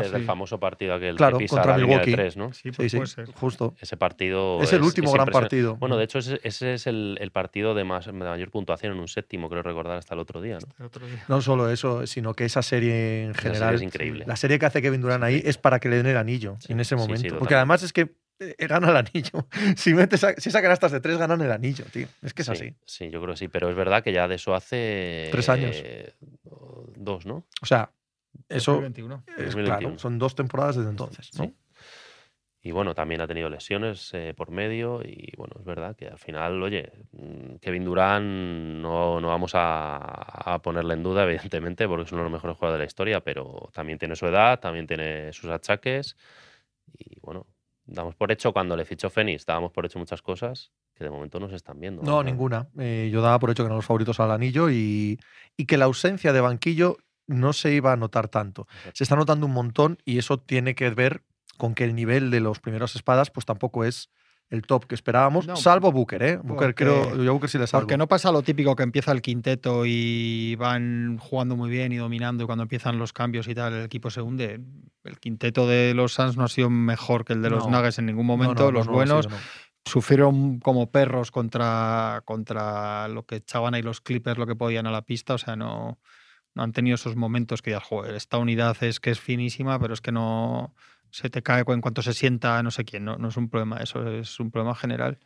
[0.01, 2.21] que desde el famoso partido aquel Claro, que pisa contra la línea de Milwaukee.
[2.23, 2.53] tres, ¿no?
[2.53, 3.25] Sí, Sí, pues sí, puede ser.
[3.33, 3.75] justo.
[3.79, 5.75] Ese partido Es el último gran partido.
[5.77, 8.99] Bueno, de hecho, ese, ese es el, el partido de, más, de mayor puntuación en
[8.99, 10.57] un séptimo, creo recordar, hasta el otro día.
[10.59, 10.67] ¿no?
[10.79, 11.23] El otro día.
[11.27, 13.75] No solo eso, sino que esa serie en serie general.
[13.75, 14.23] es increíble.
[14.27, 16.73] La serie que hace Kevin Durant ahí es para que le den el anillo Sí,
[16.73, 17.37] en ese sí, sí, momento.
[17.39, 18.15] Porque además es que
[18.57, 19.47] gana el anillo.
[19.77, 22.07] Si, metes a- si sacan estas de tres, ganan el anillo, tío.
[22.21, 22.75] Es que es sí, así.
[22.85, 25.29] Sí, yo creo que sí, pero es verdad que ya de eso hace...
[25.31, 25.75] Tres años.
[25.75, 26.13] eh,
[26.95, 27.45] dos, ¿no?
[27.61, 27.91] O sea,
[28.49, 29.23] eso 2021.
[29.27, 29.65] es 2021.
[29.79, 29.99] claro.
[29.99, 31.31] Son dos temporadas desde entonces.
[31.37, 31.45] ¿no?
[31.45, 31.55] Sí.
[32.61, 36.17] Y bueno, también ha tenido lesiones eh, por medio y bueno, es verdad que al
[36.17, 39.95] final, oye, mm, Kevin Durant no, no vamos a,
[40.53, 43.21] a ponerle en duda, evidentemente, porque es uno de los mejores jugadores de la historia,
[43.21, 46.17] pero también tiene su edad, también tiene sus achaques
[46.97, 47.45] y bueno,
[47.87, 51.39] damos por hecho cuando le fichó Fénix, dábamos por hecho muchas cosas que de momento
[51.39, 52.01] no se están viendo.
[52.03, 52.67] No, ninguna.
[52.77, 55.19] Eh, yo daba por hecho que eran los favoritos al anillo y,
[55.55, 56.97] y que la ausencia de banquillo
[57.27, 58.67] no se iba a notar tanto.
[58.93, 61.23] Se está notando un montón y eso tiene que ver
[61.57, 64.09] con que el nivel de los primeros espadas pues tampoco es
[64.49, 66.37] el top que esperábamos, No, salvo Booker, ¿eh?
[66.37, 67.81] Booker porque- creo, yo Booker sí le salvo.
[67.83, 71.97] Porque no pasa lo típico que empieza el quinteto y van jugando muy bien y
[71.97, 74.61] dominando y cuando empiezan los cambios y tal el equipo se hunde.
[75.03, 77.77] El quinteto de los Suns no ha sido mejor que el de los No.
[77.77, 78.63] Nuggets en ningún momento.
[78.65, 79.27] no, los buenos
[79.85, 84.91] sufrieron como perros contra, contra lo que echaban ahí los Clippers, lo que podían a
[84.91, 85.33] la pista.
[85.35, 85.99] O sea, no,
[86.55, 89.93] no han tenido esos momentos que ya, joder, esta unidad es que es finísima, pero
[89.93, 90.73] es que no
[91.11, 93.05] se te cae en cuanto se sienta no sé quién.
[93.05, 95.17] No, no es un problema, eso es un problema general.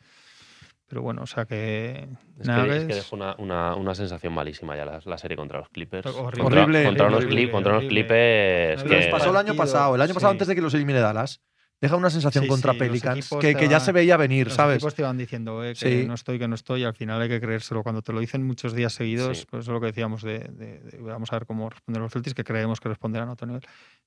[0.88, 2.10] Pero bueno, o sea que.
[2.40, 5.60] Es que, es que dejó una, una- una sensación malísima ya la, la serie contra
[5.60, 6.06] los Clippers.
[6.06, 6.42] Horrible.
[6.44, 7.86] Contra, Horrible, contra unos, horrible, contra unos.
[7.88, 10.36] Clippers pasó el año pasado, el año pasado sí.
[10.36, 11.42] antes de que los elimine Dallas.
[11.82, 14.54] Deja una sensación Sí, contra sí, los Pelicans que, que ya se veía venir, Los
[14.56, 14.76] ¿sabes?
[14.76, 16.08] equipos te van diciendo eh, que Sí.
[16.08, 17.82] no estoy, que no estoy, y al final hay que creérselo.
[17.82, 20.80] Cuando te lo dicen muchos días seguidos, pues eso es lo que decíamos de, de-
[20.80, 23.64] de- vamos a ver cómo responden los Celtics, que creemos que responderán a otro nivel.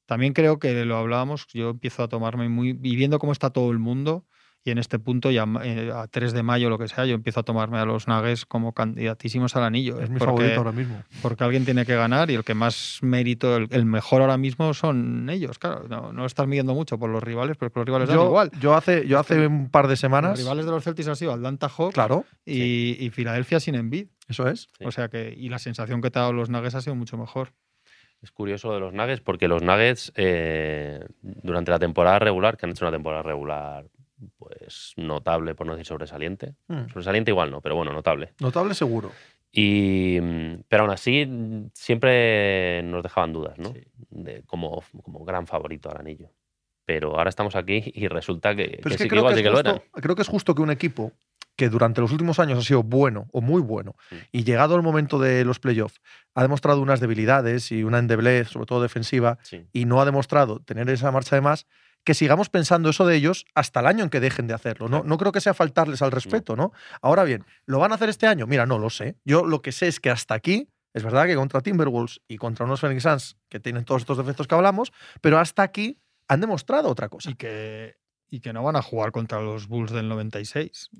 [0.07, 3.73] También creo que lo hablábamos, yo empiezo a tomarme muy, y viendo cómo está todo
[3.73, 4.25] el mundo,
[4.67, 7.41] y en este punto, ya eh, a 3 de mayo, lo que sea, yo empiezo
[7.41, 10.01] a tomarme a los Nuggets como candidatísimos al anillo.
[10.01, 11.03] Es eh, mi porque, favorito ahora mismo.
[11.21, 14.73] porque alguien tiene que ganar y el que más mérito, el, el mejor ahora mismo
[14.73, 15.59] son ellos.
[15.59, 18.51] Claro, no, no estás midiendo mucho por los rivales, pero los rivales dan Yo, igual.
[18.59, 20.39] yo hace, yo hace un par de Los semanas.
[20.39, 24.07] rivales de los Celtics han sido Atlanta Hawks Claro, y, y Filadelfia sin Embiid.
[24.29, 24.69] eso es.
[24.79, 24.85] Sí.
[24.87, 27.19] O sea que, y la sensación que te ha dado los Nuggets ha sido mucho
[27.19, 27.53] mejor.
[28.23, 32.65] Es curioso lo de los Nuggets porque los Nuggets eh, durante la temporada regular, que
[32.65, 33.85] han hecho una temporada regular
[34.37, 36.55] pues notable, por no decir sobresaliente.
[36.69, 36.89] Mm.
[36.89, 38.33] Sobresaliente igual no, pero bueno, notable.
[38.41, 39.11] Notable seguro.
[39.57, 40.19] Y,
[40.69, 41.29] pero aún así,
[41.75, 43.73] siempre nos dejaban dudas, ¿no?
[43.73, 43.85] Sí.
[44.11, 46.31] De, como, como gran favorito al anillo.
[46.85, 49.35] Pero ahora estamos aquí y resulta que, Pero que es sí que que creo igual
[49.35, 51.13] que, sí que lo creo que es justo que un equipo
[51.57, 54.15] que durante los últimos años ha sido bueno o muy bueno Mm.
[54.33, 56.01] y llegado el momento de los playoffs
[56.35, 59.65] ha demostrado unas debilidades y una endeblez, sobre todo defensiva, Sí.
[59.73, 61.69] y no ha demostrado tener esa marcha de más,
[62.05, 64.89] que sigamos pensando eso de ellos hasta el año en que dejen de hacerlo.
[64.89, 66.73] No, no creo que sea faltarles al respeto, ¿no?
[67.01, 68.47] Ahora bien, ¿lo van a hacer este año?
[68.47, 69.17] Mira, no lo sé.
[69.25, 72.67] Yo lo que sé es que hasta aquí, es verdad que contra Timberwolves y contra
[72.67, 76.89] unos Phoenix Suns que tienen todos estos defectos que hablamos, pero hasta aquí han demostrado
[76.89, 77.31] otra cosa.
[77.31, 77.97] Y que,
[78.29, 80.91] y que no van a jugar contra los Bulls del 96.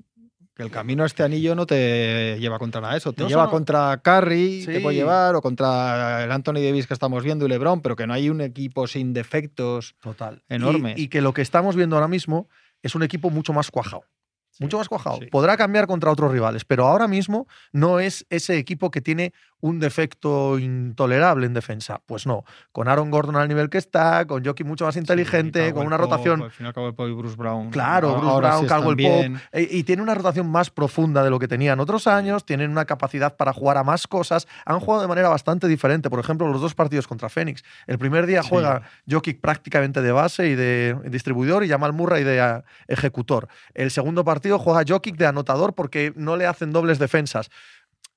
[0.55, 3.11] Que el camino a este anillo no te lleva contra nada de eso.
[3.11, 6.93] Te No lleva solo- contra Curry, te puede llevar, o contra el Anthony Davis que
[6.93, 9.95] estamos viendo y LeBron, pero que no hay un equipo sin defectos.
[10.01, 10.43] Total.
[10.49, 10.93] Y- Enorme.
[10.95, 12.47] Y, que lo que estamos viendo ahora mismo
[12.81, 14.03] es un equipo mucho más cuajado.
[14.51, 14.63] Sí.
[14.63, 15.17] Mucho más cuajado.
[15.19, 15.25] sí.
[15.25, 19.79] Podrá cambiar contra otros rivales, pero ahora mismo no es ese equipo que tiene un
[19.79, 22.01] defecto intolerable en defensa.
[22.05, 22.43] Pues no.
[22.71, 25.97] Con Aaron Gordon al nivel que está, con Jockey mucho más inteligente, Sí, con una
[25.97, 27.69] rotación Al final y Bruce Brown.
[27.71, 29.33] Claro, Bruce ahora Brown, sí bien.
[29.33, 29.47] Pope.
[29.53, 32.85] eh, y tiene una rotación más profunda de lo que tenían otros años, tienen una
[32.85, 34.47] capacidad para jugar a más cosas.
[34.65, 36.09] Han jugado de manera bastante diferente.
[36.09, 37.63] Por ejemplo, los dos partidos contra Phoenix.
[37.87, 38.49] El primer día Sí.
[38.49, 43.47] juega Jokic prácticamente de base y de distribuidor y Jamal Murray de ah, ejecutor.
[43.73, 47.49] El segundo partido juega Jokic de anotador porque no le hacen dobles defensas.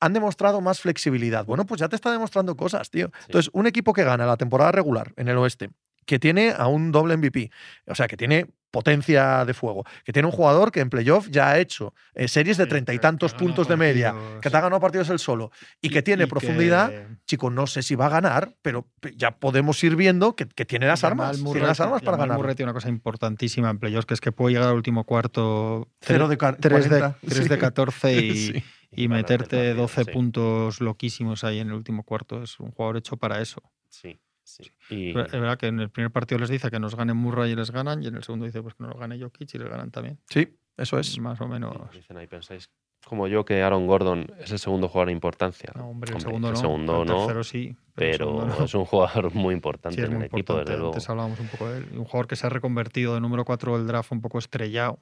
[0.01, 1.45] Han demostrado más flexibilidad.
[1.45, 3.11] Bueno, pues ya te está demostrando cosas, tío.
[3.27, 5.71] Entonces, un equipo que gana la temporada regular en el oeste,
[6.07, 7.51] que tiene a un doble MVP,
[7.87, 11.49] o sea, que tiene potencia de fuego, que tiene un jugador que en playoff ya
[11.51, 14.79] ha hecho eh, series de treinta y tantos puntos de media, que te ha ganado
[14.79, 16.91] partidos él solo y que tiene y profundidad.
[16.91, 20.67] que- Chico, no sé si va a ganar, pero ya podemos ir viendo que, que
[20.67, 21.39] tiene las armas.
[21.39, 22.37] Murray tiene las armas para ganar.
[22.37, 25.89] Murray tiene una cosa importantísima en playoffs, que es que puede llegar al último cuarto
[26.03, 27.49] Cero de ca- 3 de, 40, tres sí.
[27.49, 28.65] de 14 y, Sí.
[28.91, 30.11] Y meterte partido, 12 sí.
[30.11, 32.43] puntos loquísimos ahí en el último cuarto.
[32.43, 33.63] Es un jugador hecho para eso.
[33.89, 34.65] Sí, sí.
[34.91, 37.57] Y, Es verdad que en el primer partido les dice que nos gane Murray y
[37.57, 39.91] les ganan, y en el segundo dice pues que nos gane Jokic y les ganan
[39.91, 40.19] también.
[40.29, 41.19] Sí, eso es.
[41.19, 41.77] Más o menos.
[41.93, 42.71] y dicen ahí, pensáis
[43.07, 45.73] como yo que Aaron Gordon es el segundo jugador de importancia.
[45.75, 46.61] No, hombre, el Hombre, segundo el no.
[46.61, 47.77] segundo el no, tercero sí.
[47.95, 48.65] pero no.
[48.65, 50.89] es un jugador muy importante Sí, es en muy el equipo, desde luego.
[50.89, 51.87] Antes hablábamos un poco de él.
[51.93, 54.99] Y Un jugador que se ha reconvertido de número 4 del draft un poco estrellado,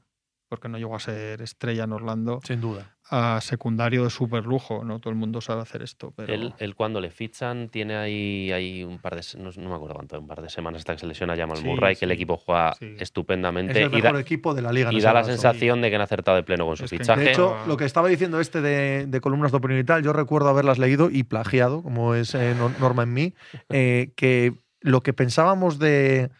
[0.49, 2.95] porque no llegó a ser estrella en Orlando, Sin duda.
[3.11, 4.85] a secundario de super lujo.
[4.85, 6.13] No todo el mundo sabe hacer esto.
[6.17, 9.75] Pero Él, él cuando le fichan tiene ahí, ahí un par de no, no me
[9.75, 12.11] acuerdo cuánto, un par de semanas hasta que se lesiona Jamal Sí, Murray, que el
[12.13, 12.95] equipo juega sí.
[12.97, 14.93] Es estupendamente el y mejor da, equipo de la liga.
[14.93, 17.01] y da la sensación de que han acertado de pleno con su Es que en
[17.03, 17.21] fichaje.
[17.25, 20.13] De hecho, lo que estaba diciendo este de, de columnas de opinión y tal, yo
[20.13, 23.35] recuerdo haberlas leído y plagiado, como es eh, no- norma en mí,
[23.69, 26.31] eh, que lo que pensábamos de,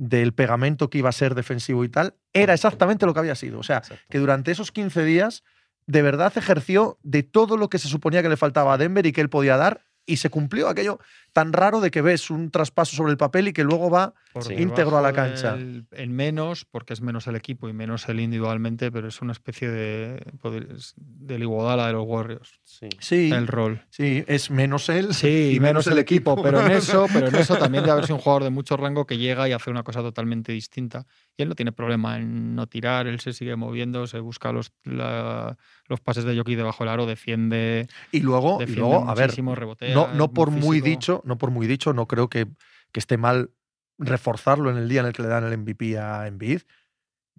[0.00, 3.58] del pegamento que iba a ser defensivo y tal, era exactamente lo que había sido.
[3.58, 4.02] O sea, Exacto.
[4.08, 5.44] que durante esos 15 días
[5.86, 9.12] de verdad ejerció de todo lo que se suponía que le faltaba a Denver y
[9.12, 11.00] que él podía dar y se cumplió aquello
[11.32, 14.54] tan raro de que ves un traspaso sobre el papel y que luego va Sí.
[14.54, 15.56] íntegro a la cancha.
[15.56, 19.32] del- En menos, porque es menos el equipo y menos él individualmente, pero es una
[19.32, 22.60] especie de, poder- es del Iguodala de los Warriors.
[22.64, 22.88] Sí.
[23.00, 23.82] Sí, El rol.
[23.90, 27.56] sí, es menos él Sí, y menos el equipo, pero en eso, pero en eso
[27.56, 30.00] también debe haber sido un jugador de mucho rango que llega y hace una cosa
[30.00, 31.06] totalmente distinta.
[31.36, 34.72] Y él no tiene problema en no tirar, él se sigue moviendo, se busca los,
[34.84, 35.56] la-
[35.88, 39.30] los pases de Jockey debajo del aro, defiende, Y luego, y defiende luego a ver,
[39.34, 39.94] rebotea.
[39.94, 42.46] no, no por muy dicho, no por muy dicho, no creo que,
[42.92, 43.50] que esté mal
[43.98, 46.62] reforzarlo en el día en el que le dan el MVP a Embiid.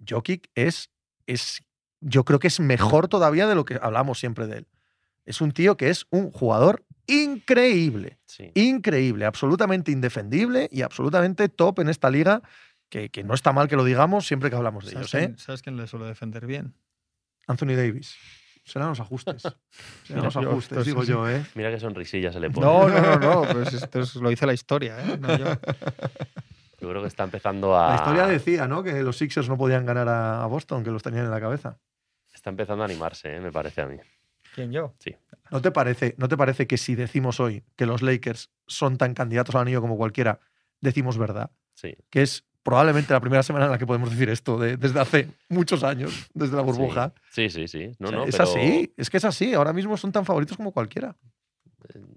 [0.08, 0.90] Jokic es,
[1.26, 1.62] es,
[2.00, 4.68] yo creo que es mejor todavía de lo que hablamos siempre de él.
[5.24, 8.50] Es un tío que es un jugador increíble, Sí.
[8.54, 12.42] increíble, absolutamente indefendible y absolutamente top en esta liga,
[12.88, 15.30] que, que no está mal que lo digamos siempre que hablamos de ¿Sabes ellos.
[15.30, 15.34] ¿eh?
[15.38, 16.74] sabes quién le suele defender bien?
[17.46, 18.16] Anthony Davis.
[18.64, 19.42] Serán los ajustes.
[20.04, 21.10] Serán los ajustes, esto digo sí.
[21.10, 21.44] yo, ¿eh?
[21.54, 22.66] Mira qué sonrisilla se le pone.
[22.66, 25.18] No, no, no, no, pues esto es- lo dice la historia, ¿eh?
[25.18, 25.46] No yo.
[26.80, 27.90] Yo creo que está empezando a.
[27.90, 28.82] La historia decía, ¿no?
[28.82, 31.78] Que los Sixers no podían ganar a, a Boston, que los tenían en la cabeza.
[32.34, 33.40] Está empezando a animarse, ¿eh?
[33.40, 33.98] me parece a mí.
[34.52, 34.92] ¿Quién yo?
[35.52, 39.14] ¿No te, parece, ¿No te parece que si decimos hoy que los Lakers son tan
[39.14, 40.40] candidatos al anillo como cualquiera,
[40.80, 41.52] decimos verdad?
[41.74, 41.94] Sí.
[42.10, 45.28] Que es probablemente la primera semana en la que podemos decir esto de- desde hace
[45.48, 47.12] muchos años, desde la burbuja.
[47.30, 47.90] Sí, sí, sí.
[47.90, 47.96] sí.
[47.98, 49.54] No, O sea, no, es pero así, es que es así.
[49.54, 51.16] Ahora mismo son tan favoritos como cualquiera.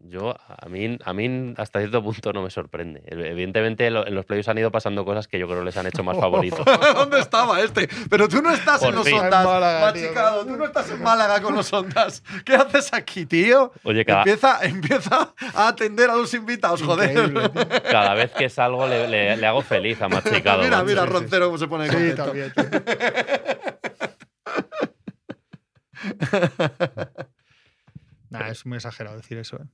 [0.08, 3.02] Yo, a mí, a mí hasta cierto punto no me sorprende.
[3.08, 6.04] Evidentemente lo- en los playoffs han ido pasando cosas que yo creo les han hecho
[6.04, 6.64] más favoritos.
[6.96, 7.90] ¿Dónde estaba este?
[8.10, 9.16] Pero tú no estás Por en los fin.
[9.20, 10.04] ondas, En Málaga, tío.
[10.04, 10.46] machicado.
[10.46, 12.24] Tú no estás en Málaga con los ondas.
[12.46, 13.72] ¿Qué haces aquí, tío?
[13.84, 17.32] Oye, cada, Empieza, empieza a atender a los invitados, joder.
[17.32, 17.52] Tío.
[17.92, 20.64] cada vez que salgo le, le- le hago feliz a Machicado.
[20.64, 20.86] mira, macho.
[20.86, 21.14] mira, sí, sí.
[21.14, 22.54] Roncero cómo se pone Sí, también.
[22.54, 22.66] tío.
[28.40, 29.58] Nah, es muy exagerado decir eso.
[29.58, 29.66] ¿eh?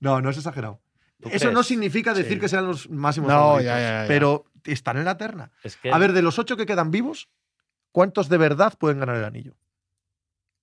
[0.00, 0.80] No, no es exagerado.
[1.20, 2.40] ¿Tú Eso no significa decir Sí.
[2.40, 4.08] que sean los máximos No, favoritos, ya, ya, ya.
[4.08, 5.50] pero están en la terna.
[5.62, 7.28] Es que A ver, de los ocho que quedan vivos,
[7.92, 9.54] ¿cuántos de verdad pueden ganar el anillo?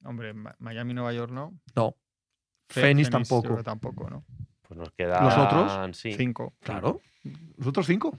[0.04, 1.54] Hombre, Miami, Nueva York no.
[1.76, 1.96] No.
[2.70, 3.62] Phoenix tampoco.
[3.64, 4.26] tampoco, ¿no?
[4.64, 5.24] pues nos quedan.
[5.24, 5.98] ¿Los otros?
[5.98, 6.14] Sí.
[6.14, 6.54] Cinco.
[6.62, 7.02] Claro.
[7.58, 8.18] Los otros cinco.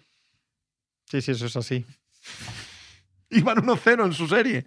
[1.07, 1.85] Sí, sí, eso es así.
[3.31, 4.67] Iban 1-0 en su serie.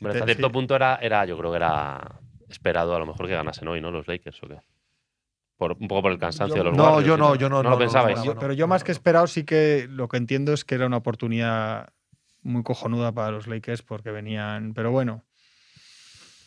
[0.00, 3.26] Hombre, te- hasta cierto punto era, era, yo creo que era esperado a lo mejor
[3.26, 3.90] que ganasen hoy, ¿no?
[3.90, 4.58] Los Lakers o qué.
[5.56, 7.62] Por, un poco por el cansancio Yo- de los No, Warriors yo no, yo no.
[7.62, 8.18] ¿No lo pensabais?
[8.18, 10.52] no, Yo- no, pero yo no, más no, que esperado sí que lo que entiendo
[10.52, 11.88] es que era una oportunidad
[12.42, 15.24] muy cojonuda para los Lakers porque venían, pero bueno,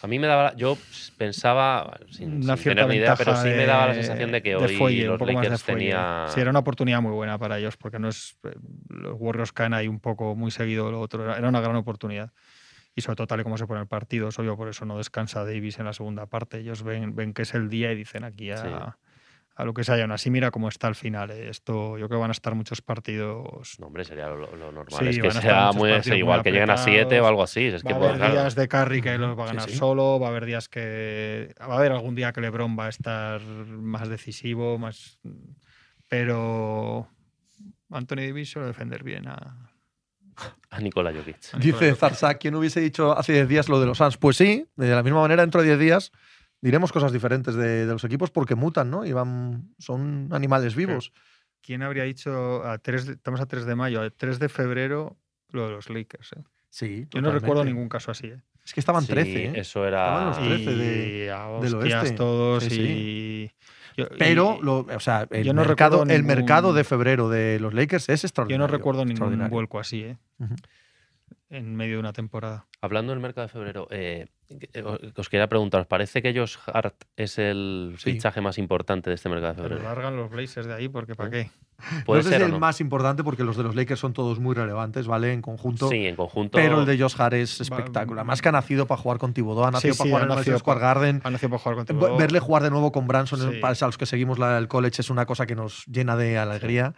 [0.01, 0.55] A mí me daba.
[0.55, 0.77] Yo
[1.17, 4.31] pensaba, sin, una sin cierta tener ni idea, pero sí me daba la de- sensación
[4.31, 5.79] de que de hoy fuelle, un los de Lakers fuelle.
[5.89, 6.25] tenía.
[6.29, 8.53] Sí, era una oportunidad muy buena para ellos porque no es eh,
[8.87, 12.31] los Warriors caen ahí un poco muy seguido lo otro, era una gran oportunidad.
[12.99, 14.97] Y sobre todo tal y como se pone el partido, es obvio, por eso no
[14.97, 16.59] descansa Davis en la segunda parte.
[16.59, 18.67] Ellos ven, ven que es el día y dicen aquí a, Sí.
[19.55, 19.97] a lo que sea.
[19.97, 21.31] Y aún así mira cómo está el final.
[21.31, 21.49] eh.
[21.49, 24.85] Esto, yo creo que van a estar muchos partidos No, hombre, sería lo, lo normal.
[24.99, 25.91] Sí, es que sea muy.
[26.15, 27.65] igual que lleguen a 7 o algo así.
[27.65, 29.75] Es que, va a haber claro, días de Curry que los va a ganar sí.
[29.75, 31.53] solo, va a haber días que.
[31.61, 35.19] Va a haber algún día que LeBron va a estar más decisivo, más.
[36.07, 37.07] Pero.
[37.91, 39.68] Anthony Davis suele defender bien a.
[40.69, 41.37] a Nikola Jokic.
[41.59, 41.95] Dice.
[41.95, 44.17] Zarzak, ¿quién hubiese dicho hace 10 días lo de los Suns?
[44.17, 46.11] Pues sí, de la misma manera, dentro de 10 días
[46.61, 49.05] diremos cosas diferentes de, de los equipos porque mutan, ¿no?
[49.05, 51.11] Y van, son animales vivos.
[51.61, 55.17] ¿Quién habría dicho a 3 de- estamos a 3 de mayo, a 3 de febrero
[55.51, 56.33] lo de los Lakers?
[56.33, 56.43] eh?
[56.69, 57.07] Sí.
[57.11, 58.27] Yo no recuerdo ningún caso así.
[58.27, 58.41] ¿eh?
[58.63, 59.51] Es que estaban Sí, 13, ¿eh?
[59.55, 60.25] Eso Estaban era.
[60.27, 62.15] los 13 de- y a del hostias oeste.
[62.17, 63.51] todos Sí, y.
[63.99, 68.09] yo- Pero, y- lo- o sea, el, yo no mercado, de febrero de los Lakers
[68.09, 68.67] es yo extraordinario.
[68.67, 70.17] no recuerdo ningún vuelco así, ¿eh?
[71.51, 72.67] En medio de una temporada.
[72.81, 74.27] Hablando del mercado de febrero, eh,
[74.71, 78.11] que- os- quería preguntar, ¿os parece que Josh Hart es el Sí.
[78.13, 79.89] fichaje más importante de este mercado de Pero febrero?
[79.89, 81.49] largan los Blazers de ahí porque ¿para qué?
[82.05, 82.59] ¿Puede no sé ser si o el no?
[82.59, 85.33] más importante porque los de los Lakers son todos muy relevantes, ¿vale?
[85.33, 85.89] En conjunto.
[85.89, 86.57] Sí, en conjunto.
[86.57, 88.25] Pero el de Josh Hart es espectacular.
[88.25, 90.31] Más que ha nacido para jugar con Thibodeau, ha nacido Sí, para sí, jugar en
[90.31, 91.21] el nacido Madison Square Garden.
[91.23, 92.17] Ha nacido para jugar Ve- contigo.
[92.17, 93.59] Verle jugar de nuevo con Branson, Sí.
[93.59, 96.93] para los que seguimos la- el college, es una cosa que nos llena de alegría.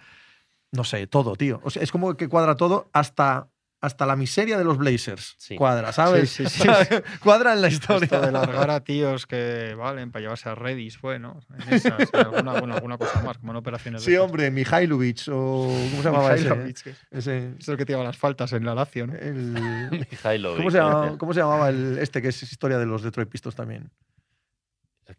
[0.71, 1.59] No sé, todo, tío.
[1.63, 3.49] O sea, es como que cuadra todo hasta,
[3.81, 5.35] hasta la miseria de los Blazers.
[5.39, 5.55] Sí.
[5.55, 6.29] Cuadra, ¿sabes?
[6.29, 6.67] Sí, sí, sí.
[7.23, 8.03] cuadra en la historia.
[8.05, 11.39] Esto de largar a tíos que valen para llevarse a Redis fue, ¿no?
[11.67, 15.21] En esas, y alguna, bueno, alguna cosa más, como en operaciones Sí, de hombre, Mihailovic
[15.31, 15.67] o.
[15.89, 16.73] ¿Cómo se llamaba ese?
[17.09, 19.15] Ese- Es el que tira las faltas en la Lazio, ¿no?
[19.15, 19.51] el-
[20.11, 23.29] Mihailovic, ¿Cómo, se llamaba, cómo se llamaba el, este que es historia de los Detroit
[23.29, 23.89] Pistons también?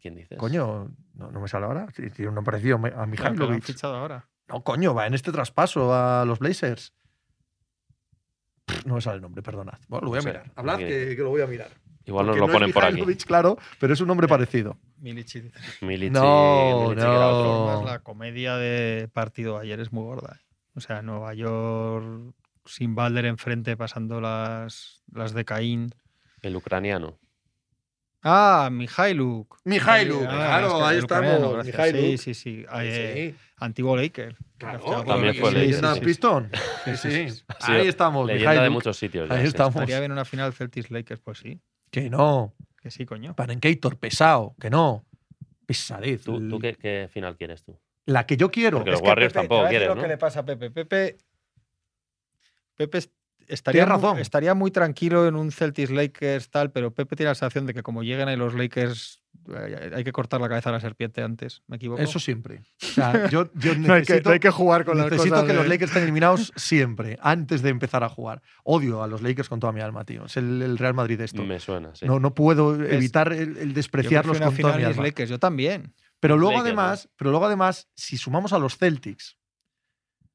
[0.01, 0.39] ¿Quién dices?
[0.39, 1.87] Coño, no, no me sale ahora.
[1.95, 3.63] Tiene un nombre parecido a Claro, que lo han Mihailovic.
[3.65, 4.27] fichado ahora.
[4.49, 6.93] No, coño, va en este traspaso a los Blazers.
[8.87, 9.79] No me sale el nombre, perdonad.
[9.89, 10.53] Bueno, lo voy a No sé, mirar.
[10.57, 11.69] Hablad que, que lo voy a mirar.
[12.05, 13.15] Igual nos lo no es ponen por aquí.
[13.25, 14.77] Claro, pero es un nombre parecido.
[14.99, 15.51] Milici.
[15.81, 17.75] Milici, No, Milici, que era no.
[17.77, 17.87] otro.
[17.87, 20.37] La comedia de partido ayer es muy gorda.
[20.41, 20.45] ¿eh?
[20.75, 25.95] O sea, Nueva York sin Balder enfrente pasando las, las de Caín.
[26.41, 27.19] El ucraniano.
[28.25, 29.59] Ah, Mijailuk.
[29.65, 30.29] Mijailuk, Ah,
[30.61, 31.67] claro, es que ahí estamos.
[31.67, 32.01] Mijailuk.
[32.03, 32.65] Sí, sí, sí.
[32.81, 34.37] Eh, Antiguo Laker.
[34.59, 36.05] Claro, También fue Laker, leyenda sí, sí.
[36.07, 36.51] Pistón.
[36.85, 37.11] Sí, sí.
[37.11, 37.43] sí, sí.
[37.61, 39.29] Ahí estamos, Leyenda de muchos sitios.
[39.29, 39.75] ya, Ahí estamos.
[39.77, 41.61] Estaría bien una final Celtics Lakers, pues sí.
[41.91, 42.55] Que no.
[42.81, 43.35] Que sí, coño.
[43.37, 45.05] Panenkator, pesado, que no.
[45.67, 46.25] Pesadez.
[46.25, 47.79] ¿Tú, tú qué, qué final quieres tú?
[48.07, 48.79] La que yo quiero.
[48.79, 50.03] Porque los Warriors tampoco quieren, lo ¿no?
[50.03, 50.71] que le pasa a Pepe.
[50.71, 51.19] Pepe,
[52.77, 53.13] Pepe est-
[53.47, 54.19] estaría, razón.
[54.19, 57.83] estaría muy tranquilo en un Celtics Lakers tal, pero Pepe tiene la sensación de que
[57.83, 59.22] como lleguen ahí los Lakers
[59.95, 61.63] hay que cortar la cabeza a la serpiente antes.
[61.67, 62.01] ¿Me equivoco?
[62.01, 62.63] Eso siempre.
[62.83, 65.35] O sea, yo, yo no, hay que, necesito, no hay que jugar con las necesito
[65.35, 68.43] cosas que los Lakers estén eliminados siempre, antes de empezar a jugar.
[68.65, 70.27] Odio a los Lakers con toda mi alma, tío.
[70.27, 71.43] Es el, el Real Madrid de esto.
[71.45, 72.07] Me suena, sí.
[72.07, 75.03] No, no puedo Es- evitar el, el despreciarlos con toda mi alma.
[75.03, 75.95] Lakers, yo también.
[76.21, 79.39] Pero luego, Lakers, además, pero luego además, si sumamos a los Celtics,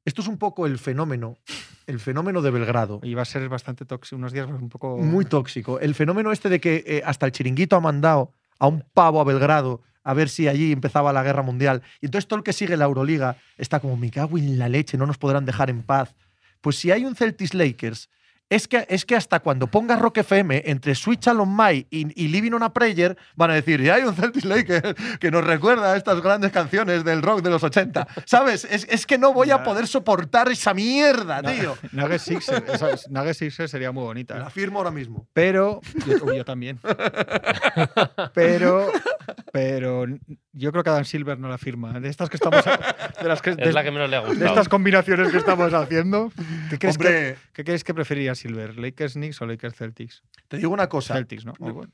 [0.04, 1.38] esto es un poco el fenómeno,
[1.86, 3.02] el fenómeno de Belgrado.
[3.04, 4.98] Y va a ser bastante tóxico, unos días un poco...
[4.98, 5.82] Muy tóxico.
[5.82, 9.24] El fenómeno este de que eh, hasta el chiringuito ha mandado a un pavo a
[9.24, 11.84] Belgrado a ver si allí empezaba la guerra mundial.
[12.00, 14.98] Y entonces todo el que sigue la Euroliga está como, me cago en la leche,
[14.98, 16.16] no nos podrán dejar en paz.
[16.62, 18.10] Pues si hay un Celtics Lakers
[18.50, 22.28] es que, es que hasta cuando pongas Rock FM entre Switch on My y, y
[22.30, 25.94] Living on a Prayer, van a decir, y hay un Celtic Laker que nos recuerda
[25.94, 28.08] a estas grandes canciones del rock de los 80.
[28.26, 28.66] ¿Sabes?
[28.70, 31.78] Es, es que no voy a poder soportar esa mierda, tío.
[31.92, 34.38] Nuggets Sixers, esa- Nuggets Sixers sería muy bonita.
[34.38, 34.52] La ¿eh?
[34.52, 35.28] firmo ahora mismo.
[35.34, 36.80] Pero, yo también.
[38.34, 38.92] Pero,
[39.52, 40.06] pero
[40.58, 42.00] yo creo que Adam Silver no la firma.
[42.00, 42.64] De estas que estamos,
[43.22, 44.50] de las que, de, Es la que menos le ha de gustado.
[44.50, 46.32] estas combinaciones que estamos haciendo,
[46.70, 48.78] ¿qué crees, que, Hombre, ¿qué crees que preferiría Silver?
[48.78, 50.24] ¿Lakers Knicks o Lakers Celtics?
[50.48, 51.14] te digo una cosa.
[51.16, 51.54] Celtics, ¿no?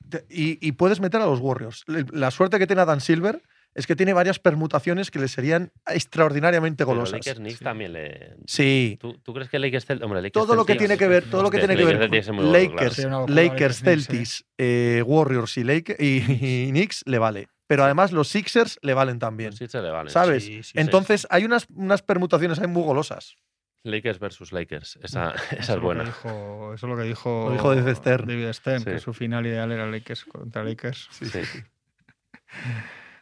[0.10, 1.84] Te- Y, y puedes meter a los Warriors.
[1.88, 3.42] La suerte que tiene Dan Silver
[3.76, 7.14] es que tiene varias permutaciones que le serían extraordinariamente Pero golosas.
[7.14, 7.64] Lakers Knicks sí.
[7.64, 8.36] también le.
[8.46, 8.98] Sí.
[9.02, 10.06] ¿Tú, tú crees que Lakers Celtics.
[10.06, 12.00] Hombre, Lakers Todo lo que Celtics- tiene que ver, todo lo que tiene que ver
[12.00, 13.00] Lakers
[13.30, 17.48] Lakers, Celtics, eh, Warriors y, Lake- y, y Knicks le vale.
[17.74, 19.54] Pero además los Sixers le valen también.
[19.54, 20.10] Sí se le vale.
[20.12, 20.46] ¿Sabes?
[20.46, 23.36] Sí, sí, Entonces hay unas, unas permutaciones ahí muy golosas.
[23.84, 25.00] Lakers versus Lakers.
[25.02, 26.04] Esa, esa Eso es buena.
[26.04, 28.28] dijo- eso es lo que dijo, Lo dijo David Stern.
[28.28, 28.86] David Stern, Sí.
[28.92, 31.08] que su final ideal era Lakers contra Lakers.
[31.12, 31.30] Sí.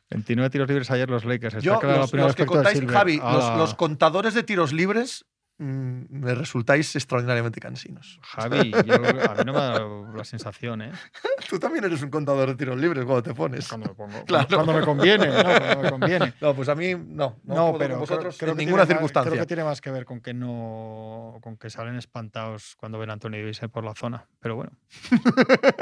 [0.10, 1.56] 29 tiros libres ayer los Lakers.
[1.56, 2.82] Está Yo, claro la los, los que contáis.
[2.86, 3.58] Javi, los, Ala.
[3.58, 5.26] los contadores de tiros libres
[5.62, 8.20] me resultáis extraordinariamente cansinos.
[8.24, 10.92] Javi, yo, a mí no me ha dado la sensación, ¿eh?
[11.50, 13.68] Tú también eres un contador de tiros libres cuando te pones.
[13.68, 14.26] Cuando me pongo.
[14.26, 14.48] Claro.
[14.50, 15.44] Cuando me conviene, ¿no?
[15.44, 16.34] Cuando me conviene.
[16.42, 17.40] No, pues a mí no.
[17.44, 19.30] No, pero creo, vosotros creo en que ninguna más- circunstancia.
[19.32, 23.10] creo que tiene más que ver con que no con que salen espantados cuando ven
[23.10, 24.26] a Anthony Davis por la zona.
[24.40, 24.72] Pero bueno.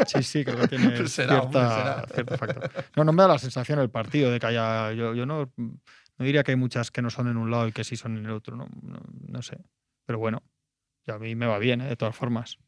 [0.07, 2.05] Sí, sí, creo que tiene Será, hombre, cierta- será.
[2.13, 2.71] cierto factor.
[2.95, 4.91] No, no me da la sensación el partido de que haya.
[4.93, 5.51] Yo, yo no,
[6.19, 8.17] no diría que hay muchas que no son en un lado y que sí son
[8.17, 8.55] en el otro.
[8.55, 9.57] No, no, no sé.
[10.05, 10.43] Pero bueno.
[11.07, 11.87] A mí me va bien, ¿eh?
[11.87, 12.59] de todas formas.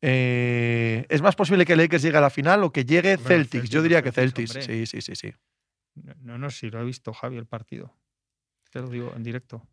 [0.00, 3.52] Eh, ¿Es más posible que Lakers llegue a la final o que llegue Hombre, Celtics?
[3.52, 4.62] Celtics, Yo diría que Celtics, hombre.
[4.62, 5.34] Sí, sí, sí, sí.
[6.20, 7.94] No, no, si lo he visto, Javi, el partido.
[8.70, 9.68] Te lo digo en directo.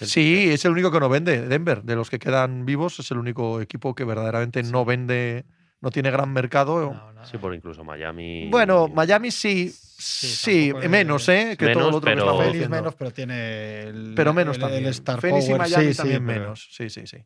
[0.00, 1.46] Sí, es el único que no vende.
[1.46, 5.44] Denver, de los que quedan vivos, es el único equipo que verdaderamente no vende,
[5.80, 6.92] no tiene gran mercado.
[6.92, 8.48] No, no, Sí, por incluso Miami.
[8.50, 11.56] Bueno, Miami sí, sí, es- menos, ¿eh?
[11.58, 12.76] Que todo Menos, lo otro que pero- estamos Phoenix diciendo.
[12.76, 14.84] menos, pero tiene el, Pero menos el- también.
[14.84, 16.68] El Star Phoenix y Miami sí, sí, también pero- menos.
[16.70, 17.18] Sí, sí, sí.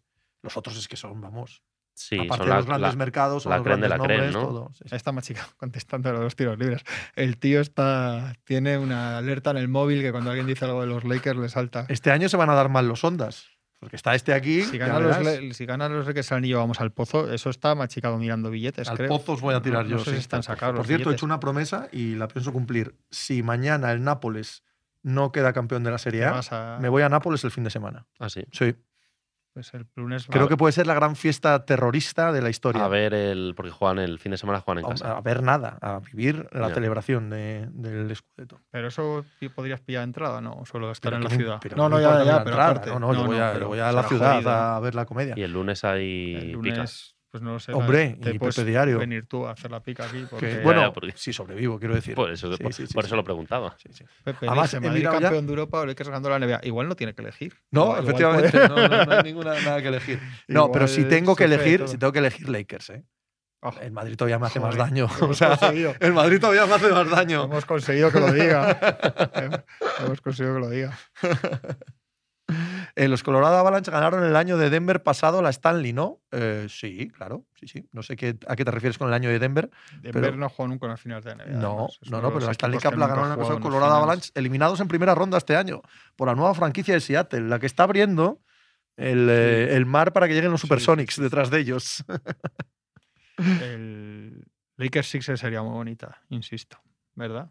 [0.42, 1.62] Los otros es que son, vamos.
[1.94, 4.14] Sí, aparte son de la- los grandes la- mercados, la los creme de grandes la
[4.16, 4.40] nombres, ¿no?
[4.48, 4.68] todo.
[4.72, 4.88] Sí, sí.
[4.92, 6.82] Ahí está Machica contestando a los tiros libres.
[7.14, 10.86] El tío está tiene una alerta en el móvil que cuando alguien dice algo de
[10.86, 11.84] los Lakers le salta.
[11.90, 13.46] Este año se van a dar mal los ondas.
[13.82, 14.62] Porque está este aquí.
[14.62, 18.48] Si ganan los, si ganan los el anillo vamos al pozo, eso está machicado mirando
[18.48, 19.08] billetes, Al creo.
[19.08, 19.96] pozo os voy a tirar No- yo.
[19.96, 20.16] no sé sí.
[20.18, 22.94] si están sacados Por cierto, he hecho una promesa y la pienso cumplir.
[23.10, 24.62] Si mañana el Nápoles
[25.02, 27.70] no queda campeón de la Serie A, a- me voy a Nápoles el fin de
[27.70, 28.06] semana.
[28.20, 28.44] Ah, sí.
[28.52, 28.76] Sí.
[29.52, 32.84] Pues el lunes Creo que puede ser la gran fiesta terrorista de la historia.
[32.84, 35.16] A ver, el, porque juegan el fin de semana juegan en A- casa.
[35.16, 38.60] a ver nada, a vivir la celebración de- del Scudetto.
[38.70, 41.58] Pero eso podrías pillar entrada, no, solo estar Pero en la ciudad.
[41.60, 42.86] pero no, no, ya, ya, pero entrada.
[42.86, 44.50] No, no, yo voy a, voy a la ciudad jodido.
[44.50, 45.34] a ver la comedia.
[45.36, 46.76] Y el lunes hay El pica.
[46.76, 47.72] lunes, pues no lo sé.
[47.72, 48.98] Hombre, te y puedes Diario.
[48.98, 50.20] venir tú a hacer la pica aquí.
[50.20, 52.14] Que, Porque bueno, ya, porque- si sobrevivo, quiero decir.
[52.14, 53.06] Por eso, Sí, por, sí, sí, por sí.
[53.08, 53.74] eso lo preguntaba.
[53.78, 54.04] Sí, sí.
[54.22, 56.60] Pepe Además, dice, he Madrid ya- campeón de Europa o Lakers ganando la NBA.
[56.64, 57.54] Igual no tiene que elegir.
[57.70, 58.04] No, Igual- igual
[58.44, 60.20] efectivamente, puede- no, no- no hay ninguna nada que elegir.
[60.46, 63.04] No, pero si tengo que elegir, si tengo que elegir Lakers, ¿eh?
[63.62, 65.06] Oh, El Madrid todavía me hace más daño.
[65.20, 65.58] O sea,
[66.00, 67.44] el Madrid todavía me hace más daño.
[67.44, 68.78] Hemos conseguido que lo diga.
[70.04, 70.98] hemos conseguido que lo diga.
[72.94, 76.20] Eh, los Colorado Avalanche ganaron el año de Denver pasado la Stanley, ¿no?
[76.30, 77.88] Eh, sí, claro, sí, sí.
[77.92, 79.70] No sé qué, a qué te refieres con el año de Denver.
[80.00, 81.44] Denver Pero- no jugó nunca una final de NBA.
[81.58, 83.96] No, no, no, pero la Stanley Cup la ha el pasado en Colorado finales.
[84.02, 85.80] Avalanche, eliminados en primera ronda este año
[86.16, 88.40] por la nueva franquicia de Seattle, la que está abriendo
[88.96, 91.22] el, eh, el mar para que lleguen los Supersonics sí.
[91.22, 92.04] detrás de ellos.
[93.38, 94.44] El
[94.76, 96.78] Lakers Sixers sería muy bonita, insisto.
[97.14, 97.50] ¿Verdad?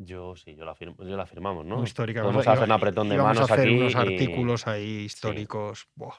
[0.00, 1.82] Yo sí, yo la, firmo, yo la firmamos, ¿no?
[1.82, 2.22] Histórica.
[2.22, 3.76] Podemos Iba- hacer un apretón de manos a hacer aquí.
[3.78, 5.88] unos y- artículos ahí históricos.
[5.96, 6.14] Buah,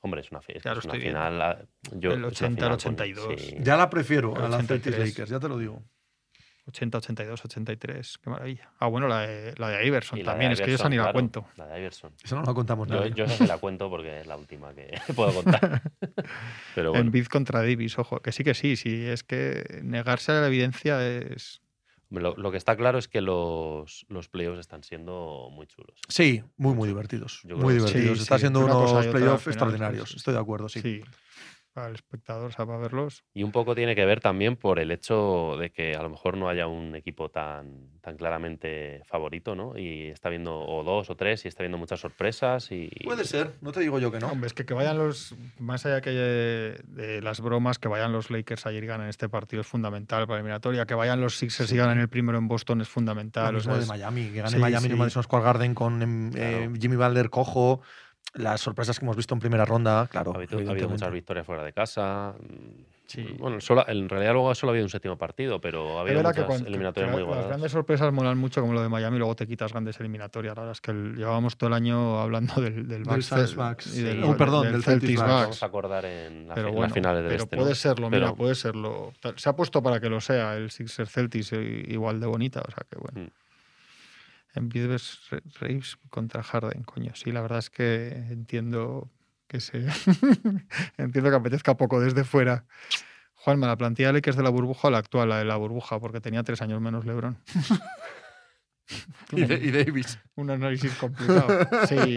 [0.00, 1.18] Hombre, es una, fi- es Ya lo es una estoy viendo.
[1.20, 1.38] final.
[1.38, 3.40] la- Yo, El es una 80 al final con- 82.
[3.42, 3.56] sí.
[3.60, 4.82] ya la prefiero El a la 83.
[4.94, 5.82] Celtics Lakers, ya te lo digo.
[6.66, 8.18] 80, 82, 83.
[8.18, 8.70] Qué maravilla.
[8.78, 10.52] Ah, bueno, la de, la de Iverson la de también.
[10.52, 11.46] es que yo esa ni la claro, cuento.
[11.56, 12.12] La de Iverson.
[12.22, 13.08] Eso no lo contamos nada.
[13.08, 15.82] yo esa sí la cuento porque es la última que puedo contar.
[16.74, 18.20] Pero bueno, En contra Davis, ojo.
[18.20, 18.76] Que sí que sí.
[18.76, 21.60] Sí, es que negarse a la evidencia es.
[22.10, 25.98] Lo, lo que está claro es que los, los playoffs están siendo muy chulos.
[26.08, 27.42] Sí, muy, muy divertidos.
[27.44, 28.18] Muy divertidos.
[28.18, 30.14] Sí, Está sí, siendo una unos playoffs extraordinarios.
[30.14, 30.80] Estoy de acuerdo, sí.
[30.80, 31.02] Sí.
[31.86, 33.24] El espectador, o sea, para verlos.
[33.34, 36.36] Y un poco tiene que ver también por el hecho de que a lo mejor
[36.36, 39.76] no haya un equipo tan, tan claramente favorito, ¿no?
[39.78, 43.54] Y está viendo o dos o tres y está viendo muchas sorpresas y Puede ser,
[43.60, 44.28] no te digo yo que no.
[44.28, 45.34] Hombre, es que que vayan los.
[45.58, 49.62] Más allá que de, las bromas, que vayan los Lakers ayer y ganen este partido
[49.62, 50.86] es fundamental para la eliminatoria.
[50.86, 53.52] Que vayan los Sixers y ganen el primero en Boston es fundamental.
[53.52, 54.92] Lo o sea, de Miami, que gane Sí, Miami en sí.
[54.92, 56.72] el Madison Square Garden con em, eh, Claro.
[56.80, 57.80] Jimmy Butler cojo.
[58.34, 60.32] Las sorpresas que hemos visto en primera ronda, claro.
[60.32, 62.34] Ha habido, ha habido muchas victorias fuera de casa.
[62.40, 63.22] mm, Sí.
[63.38, 66.26] Bueno, solo, en realidad luego solo ha habido un séptimo partido, pero ha habido que
[66.26, 67.46] muchas cuando- eliminatorias que muy las buenas.
[67.46, 70.54] grandes sorpresas molan mucho, como lo de Miami, luego te quitas grandes eliminatorias.
[70.54, 73.54] La verdad es que el- llevábamos todo el año hablando del, del, Del Bucks Cel-
[73.56, 73.96] Bucks.
[73.96, 75.26] y del, Oh, perdón, del del Celtics Bucks.
[75.26, 77.56] Vamos a acordar en, la Pero bueno, las finales del pero este.
[77.56, 77.74] puede ¿no?
[77.76, 79.12] serlo, mira, Pero- puede serlo.
[79.36, 82.70] Se ha puesto para que lo sea el Sixer Celtics eh, igual de bonita, o
[82.70, 83.22] sea que bueno.
[83.26, 83.30] Mm.
[84.58, 85.18] En Bidves
[85.60, 87.12] Reeves contra Harden, coño.
[87.14, 89.10] Sí, la verdad es que entiendo
[89.46, 89.86] que se
[90.98, 92.64] entiendo que apetezca poco desde fuera.
[93.34, 95.98] Juanma, la plantilla de Lakers de la burbuja o la actual, la de la burbuja,
[96.00, 97.38] porque tenía tres años menos LeBron.
[99.32, 100.18] Y, de- y Davis.
[100.34, 101.46] Un análisis complicado.
[101.86, 102.16] Sí.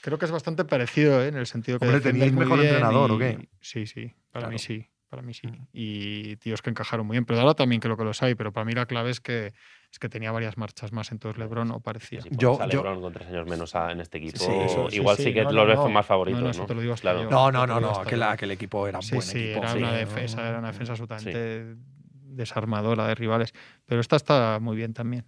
[0.00, 1.28] Creo que es bastante parecido ¿eh?
[1.28, 1.86] en el sentido que.
[1.86, 3.48] Hombre, ¿teníais mejor entrenador o y- qué?
[3.60, 4.14] Sí, sí.
[4.30, 4.86] Para mí sí.
[5.08, 5.48] Para mí sí.
[5.48, 5.66] Mm.
[5.72, 7.24] Y tíos que encajaron muy bien.
[7.24, 8.36] Pero ahora también creo que los hay.
[8.36, 9.54] Pero para mí la clave es que,
[9.96, 11.10] es que tenía varias marchas más.
[11.10, 12.20] Entonces LeBron o parecía.
[12.30, 15.22] Yo- yo- con tres años menos a- en este equipo, Sí, eso- sí, igual sí,
[15.24, 15.88] sí, que no, los no, ves no.
[15.88, 16.52] más favoritos, No, ¿no?
[16.52, 17.22] no, eso te lo digo hasta claro.
[17.22, 17.30] yo.
[17.30, 19.58] No, no, no, no, que, la, que el equipo era un Sí, buen sí, equipo.
[19.60, 19.96] era sí, una ¿no?
[19.96, 21.76] defensa, era una defensa absolutamente
[22.24, 23.54] desarmadora de rivales.
[23.86, 25.24] Pero esta está muy bien también.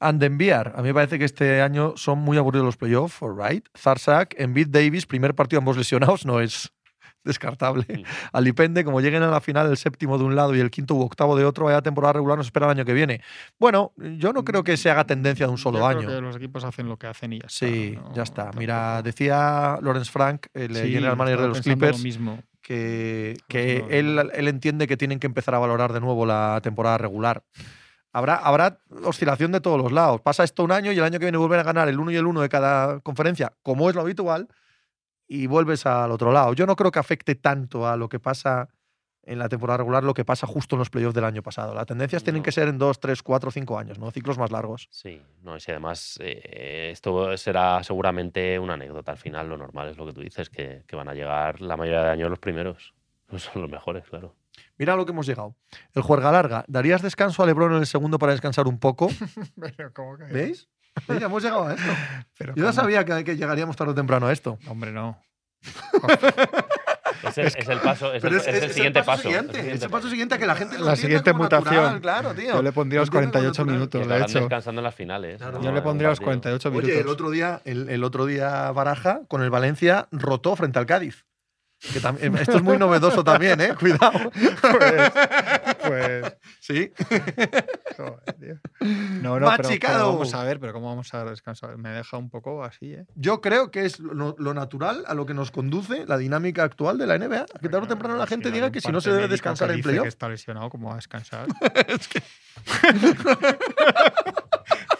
[0.00, 3.22] And de enviar, a mí me parece que este año son muy aburridos los playoffs,
[3.22, 3.66] all right.
[3.74, 6.73] Zarsak, Embiid Davis, primer partido ambos lesionados, no es
[7.24, 7.84] descartable.
[7.88, 8.02] Mm.
[8.32, 11.00] Alipende, como lleguen a la final el séptimo de un lado y el quinto u
[11.02, 13.20] octavo de otro, vaya temporada regular nos espera el año que viene.
[13.58, 16.08] Bueno, yo no creo que se haga tendencia de un solo Yo año.
[16.08, 17.66] Que los equipos hacen lo que hacen y ya está.
[17.66, 18.50] Sí, no- ya está.
[18.56, 22.38] Mira, decía Lawrence Frank, el Sí, general manager de los pensando lo Clippers, mismo.
[22.62, 26.60] que, que no, él, él entiende que tienen que empezar a valorar de nuevo la
[26.62, 27.42] temporada regular.
[28.12, 30.20] Habrá, habrá oscilación de todos los lados.
[30.20, 32.16] Pasa esto un año y el año que viene vuelven a ganar el uno y
[32.16, 34.46] el uno de cada conferencia, como es lo habitual,
[35.26, 36.52] y vuelves al otro lado.
[36.54, 38.68] Yo no creo que afecte tanto a lo que pasa
[39.26, 41.74] en la temporada regular, lo que pasa justo en los playoffs del año pasado.
[41.74, 44.10] Las tendencias tienen que ser en dos, tres, cuatro, cinco años, ¿no?
[44.10, 44.88] Ciclos más largos.
[44.90, 49.12] Sí, no, y si además eh, esto será seguramente una anécdota.
[49.12, 51.76] Al final, lo normal es lo que tú dices, que, que van a llegar la
[51.76, 52.94] mayoría de años los primeros.
[53.32, 54.36] No son los mejores, claro.
[54.76, 55.56] Mira a lo que hemos llegado.
[55.94, 56.64] El juerga larga.
[56.68, 59.08] ¿Darías descanso a Lebron en el segundo para descansar un poco?
[59.60, 60.24] Pero, ¿cómo que?
[60.24, 60.68] ¿Veis?
[61.08, 61.90] Ya hemos llegado a esto.
[62.38, 62.80] Pero Yo ya ¿cómo?
[62.82, 64.58] sabía que, que llegaríamos tarde o temprano a esto.
[64.68, 65.20] Hombre, no.
[67.24, 69.22] Es el, es el paso, es, el, es el siguiente paso.
[69.22, 71.64] siguiente, es el es paso siguiente a que la gente lo La siguiente como natural,
[71.64, 72.00] mutación.
[72.00, 72.52] claro, tío.
[72.54, 73.68] Yo le pondría los Lo entiende como 48 natural.
[73.68, 74.38] Y minutos, de hecho.
[74.40, 75.38] descansando en las finales.
[75.38, 75.58] Claro.
[75.58, 75.64] ¿no?
[75.64, 76.40] Yo le pondría los un partido.
[76.58, 76.90] 48 minutos.
[76.90, 80.86] Oye, el otro día, el, el otro día Baraja con el Valencia rotó frente al
[80.86, 81.24] Cádiz.
[81.92, 83.74] Que también- esto es muy novedoso también, ¿eh?
[83.78, 84.30] Cuidado.
[84.30, 85.12] Pues,
[85.86, 86.90] pues Sí.
[87.96, 88.54] joder, tío.
[88.80, 90.12] No, no, pero, pero Machicado.
[90.12, 91.76] vamos a ver, pero ¿cómo vamos a descansar?
[91.78, 93.06] Me deja un poco así, ¿eh?
[93.14, 96.98] Yo creo que es lo, lo natural a lo que nos conduce la dinámica actual
[96.98, 97.46] de la NBA.
[97.60, 99.74] Que tarde o temprano la gente hay diga que si no se debe descansar que
[99.74, 100.06] en que playoff.
[100.06, 101.46] está lesionado, ¿cómo va a descansar?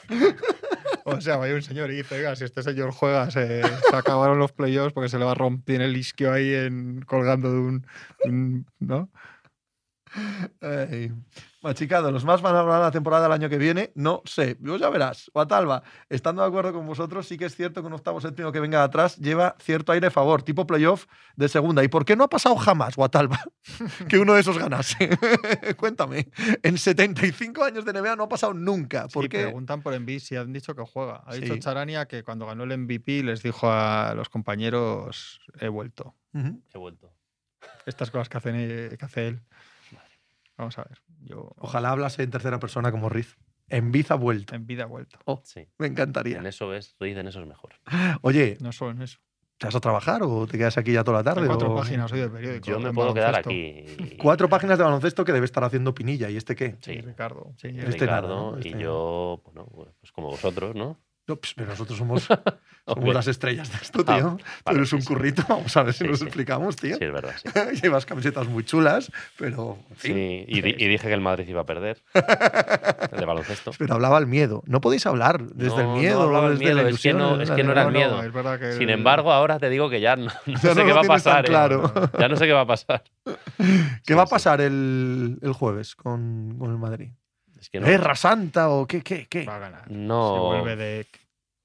[1.07, 4.39] O sea, vaya un señor y dice, "Oiga, si este señor juega, se, se acabaron
[4.39, 7.87] los playoffs porque se le va a romper el isquio ahí en, colgando de un,
[8.25, 9.11] un- ¿no?
[10.61, 11.13] Ay,
[11.63, 14.57] Machicado, los más van a hablar la temporada del año que viene, no sé.
[14.61, 15.31] Vos ya verás.
[15.33, 18.61] Guatalba, estando de acuerdo con vosotros, sí que es cierto que un octavo séptimo que
[18.61, 21.07] venga de atrás lleva cierto aire a favor, tipo playoff
[21.37, 21.83] de segunda.
[21.83, 23.41] ¿Y por qué no ha pasado jamás, Guatalba,
[24.09, 25.09] que uno de esos ganase?
[25.77, 26.29] Cuéntame.
[26.63, 29.09] En 75 años de NBA no ha pasado nunca.
[29.09, 29.43] ¿Por Sí, qué?
[29.45, 31.23] preguntan por Embiid si han dicho que juega.
[31.27, 31.61] Ha dicho Sí.
[31.61, 36.15] Charania que cuando ganó el MVP les dijo a los compañeros, he vuelto.
[36.35, 37.11] He vuelto.
[37.87, 39.41] Estas cosas que, hacen, eh, que hace él.
[40.57, 40.99] Vamos a ver.
[41.21, 43.37] Yo, Ojalá hablase en tercera persona como Riz.
[43.69, 44.55] En ha vuelto.
[44.55, 45.19] En vida ha vuelto.
[45.45, 45.67] Sí.
[45.79, 46.39] Me encantaría.
[46.39, 47.73] En eso es, Ruiz, en eso es mejor.
[48.23, 49.19] Oye, No solo en eso.
[49.57, 51.43] ¿te vas a trabajar o te quedas aquí ya toda la tarde?
[51.43, 52.67] Hay cuatro o- páginas hoy de periódico.
[52.67, 53.53] Yo me puedo quedar aquí.
[53.53, 56.29] y- Cuatro páginas de baloncesto que debe estar haciendo Pinilla.
[56.29, 56.73] ¿Y este qué?
[56.83, 57.01] Sí, Sí.
[57.01, 57.53] Ricardo.
[57.57, 58.57] Sí, y Este nada, Ricardo ¿no?
[58.59, 59.67] Este- y yo, bueno,
[60.01, 60.99] pues como vosotros, ¿no?
[61.27, 62.27] No, pues, pero nosotros somos,
[62.87, 64.37] somos las estrellas de esto, Ah, tío.
[64.37, 66.25] Tú vale, eres un sí, currito, vamos a ver si Sí, nos sí.
[66.27, 66.97] explicamos, tío.
[66.99, 67.49] Sí, es verdad, sí.
[67.83, 69.79] Llevas camisetas muy chulas, pero.
[69.91, 70.15] en fin.
[70.15, 72.03] Sí, y, di- y dije que el Madrid iba a perder.
[72.13, 73.71] El de baloncesto.
[73.79, 74.63] Pero hablaba el miedo.
[74.67, 77.51] No podéis hablar desde el no miedo, el desde la miedo, es que no- es
[77.51, 78.23] que no era el miedo.
[78.23, 80.85] es que Sin el- embargo, ahora te digo que ya no, no Ya sé no
[80.85, 81.45] qué va a pasar.
[81.47, 81.49] ¿eh?
[81.49, 81.91] claro.
[82.19, 83.03] Ya no sé qué va a pasar.
[83.25, 83.33] ¿Qué
[84.05, 84.31] Sí, va a sí.
[84.31, 87.13] pasar el, el jueves con, con el Madrid?
[87.65, 87.87] Es que no.
[87.87, 89.01] ¿Guerra Santa o qué?
[89.03, 89.47] qué, qué?
[89.47, 89.91] va a ganar.
[89.91, 90.35] No.
[90.35, 91.07] Se vuelve de.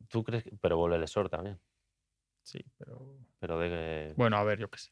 [0.08, 1.60] ¿Tú crees que- Pero vuelve el Sor también.
[2.42, 3.18] Sí, pero.
[3.38, 4.14] Pero de.
[4.16, 4.92] Bueno, a ver, yo qué sé.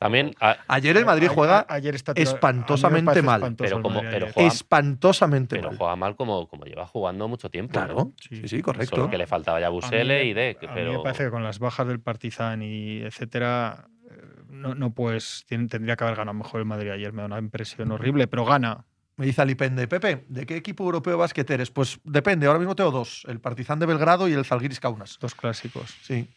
[0.00, 0.34] También.
[0.40, 3.40] a- Ayer el Madrid a- juega ayer está espantosamente mal.
[3.40, 5.78] espantoso Pero como- pero juega- espantosamente pero mal.
[5.78, 7.72] juega mal como, como lleva jugando mucho tiempo.
[7.72, 8.12] Claro, ¿no?
[8.20, 8.48] sí, Sí.
[8.48, 8.96] sí, correcto.
[8.96, 10.58] Solo que le faltaba ya Busele me- y de.
[10.68, 14.92] A mí me parece que con las bajas del Partizan y etcétera, eh, no, no
[14.92, 17.12] pues tendría que haber ganado mejor el Madrid ayer.
[17.12, 18.86] Me da una impresión horrible, pero gana.
[19.16, 21.70] Me dice Alipende, Pepe, ¿de qué equipo europeo básquet eres?
[21.70, 25.18] Pues depende, ahora mismo tengo dos, el Partizan de Belgrado y el Zalgiris Kaunas.
[25.20, 25.94] Dos clásicos.
[26.02, 26.28] Sí.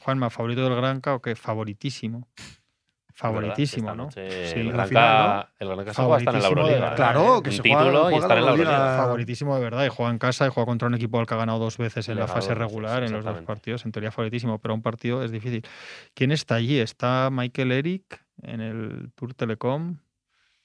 [0.00, 1.36] Juanma, favorito del Granca o qué?
[1.36, 2.28] Favoritísimo.
[3.16, 4.10] Favoritísimo, ¿no?
[4.10, 6.94] Sí, el la Granca, final, el Granca se juega hasta en la Euroliga.
[6.96, 7.42] Claro, ¿eh?
[7.44, 8.96] que Un se título juega- y estar en la Euroliga.
[8.96, 9.84] Favoritísimo de verdad.
[9.84, 12.08] Y juega en casa y juega contra un equipo al que ha ganado dos veces
[12.08, 13.84] en la fase regular en los dos partidos.
[13.84, 15.64] En teoría favoritísimo, pero un partido es difícil.
[16.14, 16.80] ¿Quién está allí?
[16.80, 19.98] Está Michael Eric en el Tour Telecom.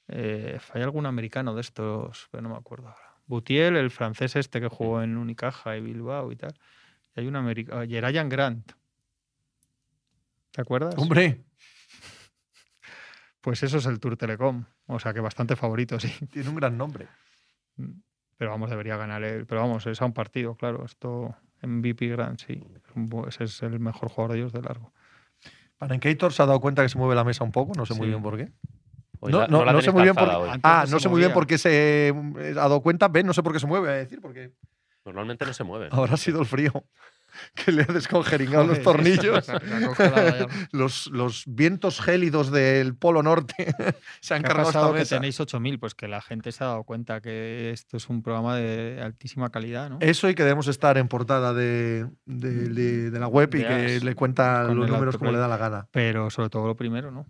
[0.09, 2.27] Eh, ¿Hay algún americano de estos?
[2.31, 3.15] Pero no me acuerdo ahora.
[3.27, 6.53] Butiel, el francés este que jugó en Unicaja y Bilbao y tal.
[7.15, 7.81] Y hay un americano.
[7.87, 8.71] Jerayan Grant.
[10.51, 10.95] ¿Te acuerdas?
[10.97, 11.43] Hombre,
[13.41, 14.65] Pues eso es el Tour Telecom.
[14.87, 16.11] O sea que bastante favorito, sí.
[16.31, 17.07] tiene un gran nombre.
[18.37, 19.45] Pero vamos, debería ganar él.
[19.45, 20.83] Pero vamos, es a un partido, claro.
[20.85, 22.53] Esto MVP Grand, sí.
[22.75, 24.91] Es un bu- Ese es el mejor jugador de ellos de largo.
[25.77, 28.07] Panenkator se ha dado cuenta que se mueve la mesa un poco, no sé muy
[28.07, 28.09] Sí.
[28.09, 28.51] bien por qué.
[29.21, 30.49] Hoy No, la- no, la no sé muy bien por hoy.
[30.63, 32.13] Ah, no sé muy bien por qué se eh,
[32.51, 33.07] ha dado cuenta.
[33.07, 34.51] Ven, no sé por qué se mueve, voy a decir, porque
[35.05, 35.87] Normalmente no se mueve.
[35.91, 36.71] ahora ha sido el frío
[37.55, 39.49] que le ha descongeringado los tornillos.
[39.49, 43.73] ha- ha los, los vientos gélidos del Polo Norte
[44.21, 45.79] se han ¿Qué ha cargado esta pasado que tenéis 8.000?
[45.79, 49.49] Pues que la gente se ha dado cuenta que esto es un programa de altísima
[49.51, 49.97] calidad, ¿no?
[50.01, 53.99] Eso y que debemos estar en portada de, de- de- de la web y que
[54.01, 55.87] le cuenta con los números como le da la gana.
[55.91, 57.25] Pero sobre todo lo primero, ¿no?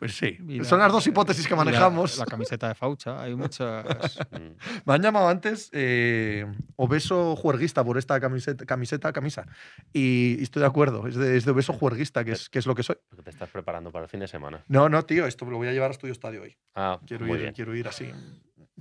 [0.00, 0.36] Pues sí.
[0.48, 2.18] La- Son las dos hipótesis que la- manejamos.
[2.18, 3.22] La, camiseta de Faucha.
[3.22, 4.18] Hay muchas.
[4.86, 6.46] Me han llamado antes eh,
[6.76, 9.46] obeso juerguista por esta camiseta, camiseta camisa.
[9.92, 11.06] Y, y estoy de acuerdo.
[11.06, 12.96] Es de, es de obeso juerguista, que es, que es lo que soy.
[13.10, 14.64] Porque te estás preparando para el fin de semana.
[14.68, 16.56] No, no, tío, esto lo voy a llevar a Estudio Estadio hoy.
[16.74, 17.54] Ah, Quiero, muy ir, bien.
[17.54, 18.10] quiero ir así.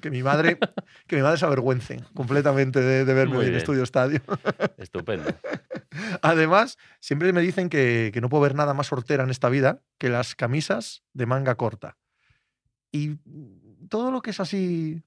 [0.01, 0.57] Que mi madre,
[1.07, 3.55] que mi madre se avergüence completamente de, de verme en.
[3.55, 4.21] Estudio Estadio.
[4.77, 5.29] Estupendo.
[6.21, 9.81] Además, siempre me dicen que, que no puedo ver nada más hortera en esta vida
[9.97, 11.97] que las camisas de manga corta.
[12.91, 13.17] Y
[13.89, 15.03] todo lo que es así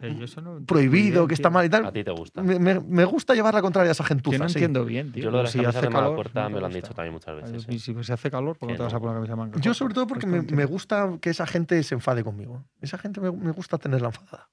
[0.00, 2.42] Eh, yo eso no prohibido, bien, que está mal y A tal, ti te gusta.
[2.42, 4.36] me, me- me gusta llevar la contraria a esa gentuza.
[4.36, 4.58] Yo no sí.
[4.58, 5.24] entiendo bien, tío.
[5.24, 6.66] Yo lo de las Si camisas hace de manga calor, corta no me te lo
[6.66, 7.66] han dicho también muchas veces.
[7.68, 7.78] Y ¿eh?
[7.78, 9.60] si, si hace calor, ¿por qué no te vas a poner la camisa de manga
[9.60, 12.64] Yo sobre todo porque Pues me, me gusta que esa gente se enfade conmigo.
[12.80, 14.50] Esa gente me, me gusta tenerla enfadada.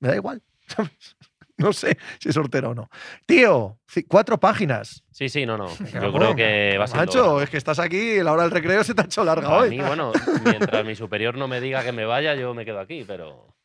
[0.00, 1.16] Me da igual, ¿sabes?
[1.56, 2.88] No sé si es hortera o no.
[3.26, 5.02] Tío, cuatro páginas.
[5.10, 5.66] Sí, sí, no, no.
[5.66, 6.98] Yo creo que va a ser.
[6.98, 9.58] Macho, es que estás aquí, la hora del recreo se te ha hecho larga A
[9.58, 9.70] hoy.
[9.70, 10.12] mí, bueno,
[10.44, 13.56] mientras mi superior no me diga que me vaya, yo me quedo aquí, pero.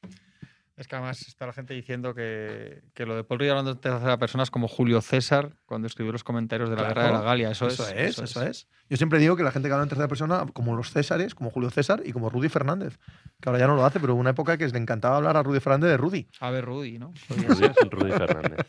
[0.75, 3.79] Es que además está la gente diciendo que, que lo de Paul Rudd hablando en
[3.79, 7.13] tercera persona es como Julio César cuando escribió los comentarios de la Claro, guerra de
[7.13, 7.51] la Galia.
[7.51, 8.67] Eso, Eso, es, es, eso es.
[8.93, 11.49] Yo siempre digo que la gente que habla en tercera persona, como los Césares, como
[11.49, 12.99] Julio César y como Rudy Fernández,
[13.41, 15.41] que ahora ya no lo hace, pero hubo una época que le encantaba hablar a
[15.41, 16.27] Rudy Fernández de Rudy.
[16.39, 17.11] A ver, Rudy, ¿no?
[17.27, 18.67] Rudy, Rudy Fernández.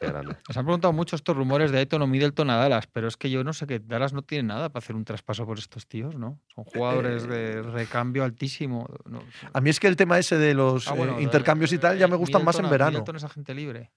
[0.00, 0.34] Qué grande.
[0.48, 3.30] Nos han preguntado mucho estos rumores de Ayton o Middleton a Dallas, pero es que
[3.30, 6.16] yo no sé que Dallas no tiene nada para hacer un traspaso por estos tíos,
[6.16, 6.40] ¿no?
[6.52, 8.88] Son jugadores de recambio altísimo.
[9.08, 9.22] no-
[9.52, 11.78] A mí es que el tema ese de los Ah, bueno, eh, de- intercambios y
[11.78, 12.90] tal ya me gustan más en verano.
[12.90, 13.92] Middleton es agente libre.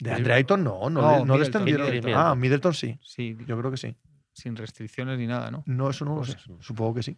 [0.00, 1.88] De Andre Ayton no, no, No, le, no le extendieron.
[2.14, 3.96] Ah, Middleton sí, Sí, yo creo que sí.
[4.34, 5.62] Sin restricciones ni nada, ¿no?
[5.66, 6.38] No, eso no lo Pues sé.
[6.60, 7.16] Supongo que sí.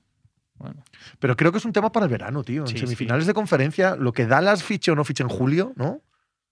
[0.55, 0.85] Bueno,
[1.19, 2.63] Pero creo que es un tema para el verano, tío.
[2.63, 2.81] En Sí, sí.
[2.87, 6.03] semifinales de conferencia, lo que Dallas fiche o no fiche en julio, ¿no?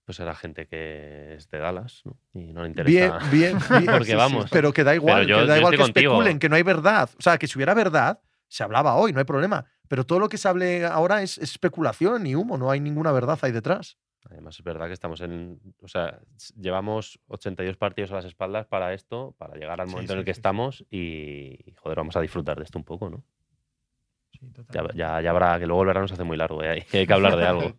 [0.05, 2.15] Pues era gente que es de Dallas, ¿no?
[2.33, 3.17] Y no le Bien, interesa.
[3.31, 3.85] bien, bien.
[4.03, 4.45] Porque vamos.
[4.51, 6.11] Pero que da igual, yo- que da igual que contigo.
[6.11, 7.09] especulen, que no hay verdad.
[7.17, 9.65] O sea, que si hubiera verdad, se hablaba hoy, no hay problema.
[9.87, 13.39] Pero todo lo que se hable ahora es especulación y humo, no hay ninguna verdad
[13.41, 13.97] ahí detrás.
[14.29, 15.59] Además, es verdad que estamos en.
[15.81, 16.19] O sea,
[16.59, 20.25] llevamos 82 partidos a las espaldas para esto, para llegar al Sí, momento en el
[20.25, 23.23] que sí, estamos y, y, joder, vamos a disfrutar de esto un poco, ¿no?
[24.31, 24.39] sí,
[24.73, 26.85] Ya, ya, ya habrá, que luego el verano se hace muy largo, ¿eh?
[26.91, 27.73] hay, que hablar de algo.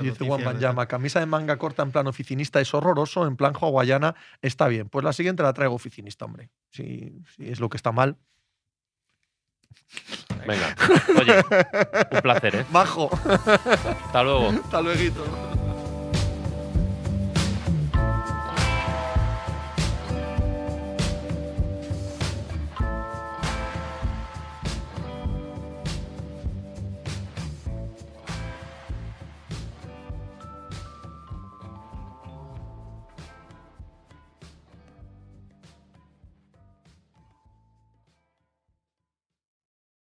[0.00, 0.58] Dice Juan.
[0.60, 4.88] Llama, camisa de manga corta en plan oficinista es horroroso, en plan hawaiana está bien.
[4.88, 6.50] Pues la siguiente la traigo oficinista, hombre.
[6.70, 8.16] Si, si es lo que está mal.
[10.46, 10.74] Venga,
[11.20, 11.34] oye,
[12.12, 12.66] un placer, ¿eh?
[12.72, 13.10] Bajo.
[13.12, 14.48] Hasta luego.
[14.48, 15.47] Hasta luego.